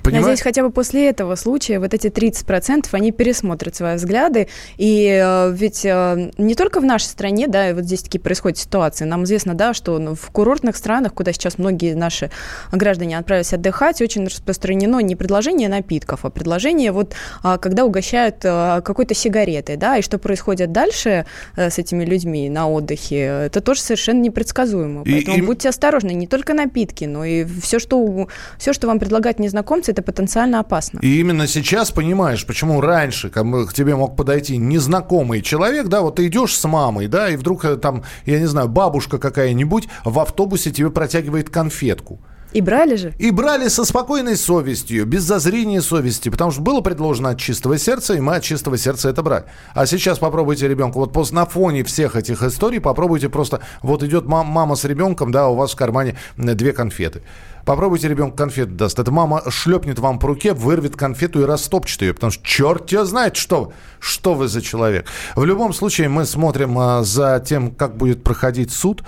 Понимаешь? 0.06 0.24
Надеюсь, 0.24 0.42
хотя 0.42 0.62
бы 0.62 0.70
после 0.70 1.08
этого 1.08 1.34
случая 1.34 1.78
вот 1.78 1.94
эти 1.94 2.06
30% 2.06 2.86
они 2.92 3.12
пересмотрят 3.12 3.74
свои 3.74 3.96
взгляды. 3.96 4.48
И 4.76 5.20
э, 5.22 5.50
ведь 5.52 5.84
э, 5.84 6.30
не 6.38 6.54
только 6.54 6.80
в 6.80 6.84
нашей 6.84 7.06
стране, 7.06 7.48
да, 7.48 7.74
вот 7.74 7.84
здесь 7.84 8.02
такие 8.02 8.20
происходят 8.20 8.58
ситуации. 8.58 9.04
Нам 9.04 9.24
известно, 9.24 9.54
да, 9.54 9.74
что 9.74 9.98
ну, 9.98 10.14
в 10.14 10.30
курортных 10.30 10.76
странах, 10.76 11.14
куда 11.14 11.32
сейчас 11.32 11.58
многие 11.58 11.94
наши 11.94 12.30
граждане 12.72 13.18
отправились 13.18 13.52
отдыхать, 13.52 14.00
очень 14.00 14.26
распространено 14.26 15.00
не 15.00 15.16
предложение 15.16 15.68
напитков, 15.68 16.24
а 16.24 16.30
предложение 16.30 16.92
вот, 16.92 17.14
а, 17.42 17.58
когда 17.58 17.84
угощают 17.84 18.36
а, 18.44 18.80
какой-то 18.80 19.14
сигаретой, 19.14 19.76
да, 19.76 19.98
и 19.98 20.02
что 20.02 20.18
происходит 20.18 20.72
дальше 20.72 21.26
а, 21.56 21.70
с 21.70 21.78
этими 21.78 22.04
людьми 22.04 22.48
на 22.48 22.68
отдыхе, 22.68 23.46
это 23.46 23.60
тоже 23.60 23.80
совершенно 23.80 24.20
непредсказуемо. 24.20 25.04
Поэтому 25.04 25.36
и, 25.36 25.42
будьте 25.42 25.68
осторожны, 25.68 26.12
не 26.12 26.26
только 26.26 26.54
напитки, 26.54 27.04
но 27.04 27.24
и 27.24 27.44
все, 27.44 27.78
что, 27.78 28.28
все, 28.58 28.72
что 28.72 28.86
вам 28.86 28.98
предлагают 28.98 29.38
незнакомцы, 29.38 29.92
это 29.96 30.02
потенциально 30.02 30.60
опасно. 30.60 30.98
И 31.00 31.20
именно 31.20 31.46
сейчас 31.46 31.90
понимаешь, 31.90 32.44
почему 32.44 32.80
раньше 32.80 33.30
к 33.30 33.72
тебе 33.72 33.96
мог 33.96 34.14
подойти 34.14 34.58
незнакомый 34.58 35.40
человек, 35.40 35.88
да, 35.88 36.02
вот 36.02 36.16
ты 36.16 36.26
идешь 36.26 36.56
с 36.56 36.68
мамой, 36.68 37.08
да, 37.08 37.30
и 37.30 37.36
вдруг 37.36 37.64
э, 37.64 37.76
там, 37.76 38.04
я 38.26 38.38
не 38.38 38.46
знаю, 38.46 38.68
бабушка 38.68 39.18
какая-нибудь 39.18 39.88
в 40.04 40.18
автобусе 40.18 40.70
тебе 40.70 40.90
протягивает 40.90 41.48
конфетку. 41.48 42.20
И 42.52 42.60
брали 42.60 42.96
же? 42.96 43.12
И 43.18 43.30
брали 43.30 43.68
со 43.68 43.84
спокойной 43.84 44.36
совестью, 44.36 45.04
без 45.04 45.24
зазрения 45.24 45.80
совести, 45.80 46.28
потому 46.28 46.50
что 46.52 46.62
было 46.62 46.80
предложено 46.80 47.30
от 47.30 47.38
чистого 47.38 47.76
сердца, 47.76 48.14
и 48.14 48.20
мы 48.20 48.36
от 48.36 48.44
чистого 48.44 48.78
сердца 48.78 49.10
это 49.10 49.22
брали. 49.22 49.44
А 49.74 49.84
сейчас 49.86 50.18
попробуйте 50.18 50.68
ребенку, 50.68 51.00
вот 51.00 51.12
после, 51.12 51.34
на 51.36 51.44
фоне 51.44 51.84
всех 51.84 52.16
этих 52.16 52.42
историй 52.42 52.80
попробуйте 52.80 53.28
просто, 53.28 53.60
вот 53.82 54.02
идет 54.02 54.26
мам, 54.26 54.46
мама 54.46 54.76
с 54.76 54.84
ребенком, 54.84 55.32
да, 55.32 55.48
у 55.48 55.54
вас 55.54 55.72
в 55.72 55.76
кармане 55.76 56.16
две 56.36 56.72
конфеты. 56.72 57.22
Попробуйте 57.66 58.06
ребенку 58.06 58.36
конфету 58.36 58.70
даст. 58.70 58.96
Эта 59.00 59.10
мама 59.10 59.42
шлепнет 59.50 59.98
вам 59.98 60.20
по 60.20 60.28
руке, 60.28 60.52
вырвет 60.52 60.94
конфету 60.94 61.40
и 61.40 61.44
растопчет 61.44 62.02
ее, 62.02 62.14
потому 62.14 62.30
что 62.30 62.46
черт 62.46 62.86
тебя 62.86 63.04
знает, 63.04 63.34
что, 63.34 63.72
что 63.98 64.34
вы 64.34 64.46
за 64.46 64.62
человек. 64.62 65.08
В 65.34 65.44
любом 65.44 65.72
случае 65.72 66.08
мы 66.08 66.26
смотрим 66.26 66.78
а, 66.78 67.02
за 67.02 67.42
тем, 67.44 67.72
как 67.72 67.96
будет 67.96 68.22
проходить 68.22 68.72
суд. 68.72 69.02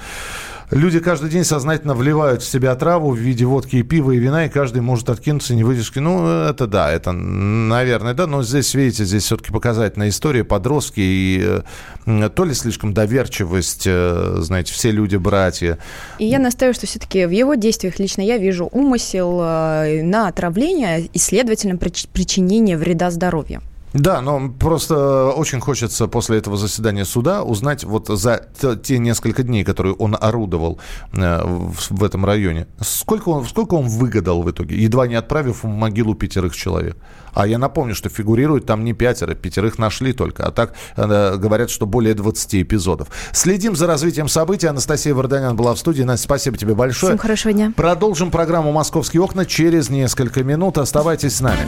Люди 0.70 1.00
каждый 1.00 1.30
день 1.30 1.44
сознательно 1.44 1.94
вливают 1.94 2.42
в 2.42 2.48
себя 2.48 2.74
траву 2.74 3.12
в 3.12 3.16
виде 3.16 3.46
водки 3.46 3.76
и 3.76 3.82
пива 3.82 4.10
и 4.10 4.18
вина, 4.18 4.44
и 4.44 4.48
каждый 4.50 4.82
может 4.82 5.08
откинуться 5.08 5.54
не 5.54 5.64
выдержки. 5.64 5.98
Ну, 5.98 6.26
это 6.26 6.66
да, 6.66 6.92
это, 6.92 7.12
наверное, 7.12 8.12
да, 8.12 8.26
но 8.26 8.42
здесь, 8.42 8.74
видите, 8.74 9.04
здесь 9.04 9.24
все-таки 9.24 9.50
показательная 9.50 10.10
история, 10.10 10.44
подростки, 10.44 11.00
и 11.00 11.62
э, 12.06 12.28
то 12.28 12.44
ли 12.44 12.52
слишком 12.52 12.92
доверчивость, 12.92 13.84
э, 13.86 14.36
знаете, 14.40 14.74
все 14.74 14.90
люди 14.90 15.16
братья. 15.16 15.78
И 16.18 16.26
я 16.26 16.38
настаиваю, 16.38 16.74
что 16.74 16.86
все-таки 16.86 17.24
в 17.24 17.30
его 17.30 17.54
действиях 17.54 17.98
лично 17.98 18.20
я 18.20 18.36
вижу 18.36 18.68
умысел 18.70 19.40
э, 19.40 20.02
на 20.02 20.28
отравление 20.28 21.06
и, 21.06 21.18
следовательно, 21.18 21.78
причинение 21.78 22.76
вреда 22.76 23.10
здоровью. 23.10 23.62
Да, 23.92 24.20
но 24.20 24.50
просто 24.50 25.28
очень 25.28 25.60
хочется 25.60 26.08
после 26.08 26.38
этого 26.38 26.56
заседания 26.56 27.04
суда 27.04 27.42
узнать 27.42 27.84
вот 27.84 28.08
за 28.08 28.48
те 28.82 28.98
несколько 28.98 29.42
дней, 29.42 29.64
которые 29.64 29.94
он 29.94 30.16
орудовал 30.20 30.78
э, 31.12 31.42
в 31.44 32.04
этом 32.04 32.24
районе, 32.24 32.66
сколько 32.80 33.30
он, 33.30 33.46
сколько 33.46 33.74
он 33.74 33.88
выгадал 33.88 34.42
в 34.42 34.50
итоге, 34.50 34.76
едва 34.76 35.06
не 35.06 35.14
отправив 35.14 35.62
в 35.62 35.66
могилу 35.66 36.14
пятерых 36.14 36.54
человек. 36.54 36.96
А 37.32 37.46
я 37.46 37.58
напомню, 37.58 37.94
что 37.94 38.08
фигурирует 38.08 38.66
там 38.66 38.84
не 38.84 38.92
пятеро, 38.92 39.34
пятерых 39.34 39.78
нашли 39.78 40.12
только. 40.12 40.44
А 40.44 40.50
так 40.50 40.74
э, 40.96 41.36
говорят, 41.36 41.70
что 41.70 41.86
более 41.86 42.14
20 42.14 42.56
эпизодов. 42.56 43.08
Следим 43.32 43.76
за 43.76 43.86
развитием 43.86 44.28
событий. 44.28 44.66
Анастасия 44.66 45.14
Варданян 45.14 45.56
была 45.56 45.74
в 45.74 45.78
студии. 45.78 46.02
Настя, 46.02 46.24
спасибо 46.24 46.56
тебе 46.56 46.74
большое. 46.74 47.12
Всем 47.12 47.18
хорошего 47.18 47.54
дня. 47.54 47.72
Продолжим 47.76 48.30
программу 48.30 48.72
«Московские 48.72 49.22
окна» 49.22 49.46
через 49.46 49.88
несколько 49.88 50.42
минут. 50.42 50.78
Оставайтесь 50.78 51.36
с 51.36 51.40
нами. 51.40 51.66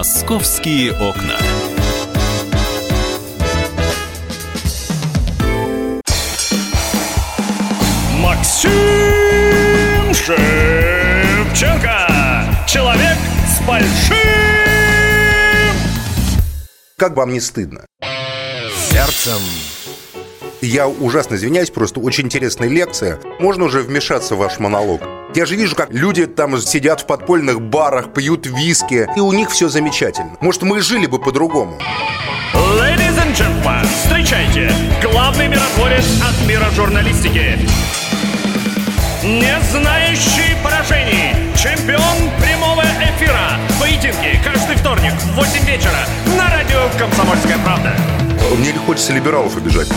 Московские 0.00 0.92
окна. 0.92 1.36
Максим 8.16 8.70
Шевченко. 10.14 12.06
Человек 12.66 13.18
с 13.46 13.60
большим... 13.66 14.16
Как 16.96 17.14
вам 17.14 17.34
не 17.34 17.40
стыдно? 17.40 17.84
Сердцем 18.90 19.42
Я 20.62 20.88
ужасно 20.88 21.36
извиняюсь, 21.36 21.70
просто 21.70 22.00
очень 22.00 22.24
интересная 22.24 22.68
лекция. 22.68 23.18
Можно 23.38 23.64
уже 23.64 23.80
вмешаться 23.80 24.34
в 24.34 24.38
ваш 24.38 24.58
монолог? 24.58 25.00
Я 25.34 25.46
же 25.46 25.56
вижу, 25.56 25.74
как 25.74 25.90
люди 25.90 26.26
там 26.26 26.58
сидят 26.58 27.00
в 27.00 27.06
подпольных 27.06 27.62
барах, 27.62 28.12
пьют 28.12 28.46
виски, 28.46 29.08
и 29.16 29.20
у 29.20 29.32
них 29.32 29.50
все 29.50 29.70
замечательно. 29.70 30.36
Может, 30.40 30.62
мы 30.62 30.82
жили 30.82 31.06
бы 31.06 31.18
по-другому? 31.18 31.78
Ladies 32.52 33.16
and 33.16 33.34
gentlemen, 33.34 33.86
встречайте, 34.04 34.70
главный 35.02 35.48
миротворец 35.48 36.04
от 36.22 36.46
мира 36.46 36.66
журналистики. 36.76 37.58
Не 39.24 39.58
знающий 39.70 40.56
поражений, 40.62 41.34
чемпион 41.56 42.30
прямого 42.38 42.82
эфира. 42.82 43.58
Поединки 43.80 44.38
каждый 44.44 44.76
вторник 44.76 45.12
в 45.12 45.36
8 45.36 45.64
вечера 45.64 46.06
на 46.36 46.50
радио 46.50 46.80
«Комсомольская 46.98 47.58
правда». 47.64 47.94
Мне 48.58 48.74
хочется 48.74 49.14
либералов 49.14 49.56
обижать. 49.56 49.88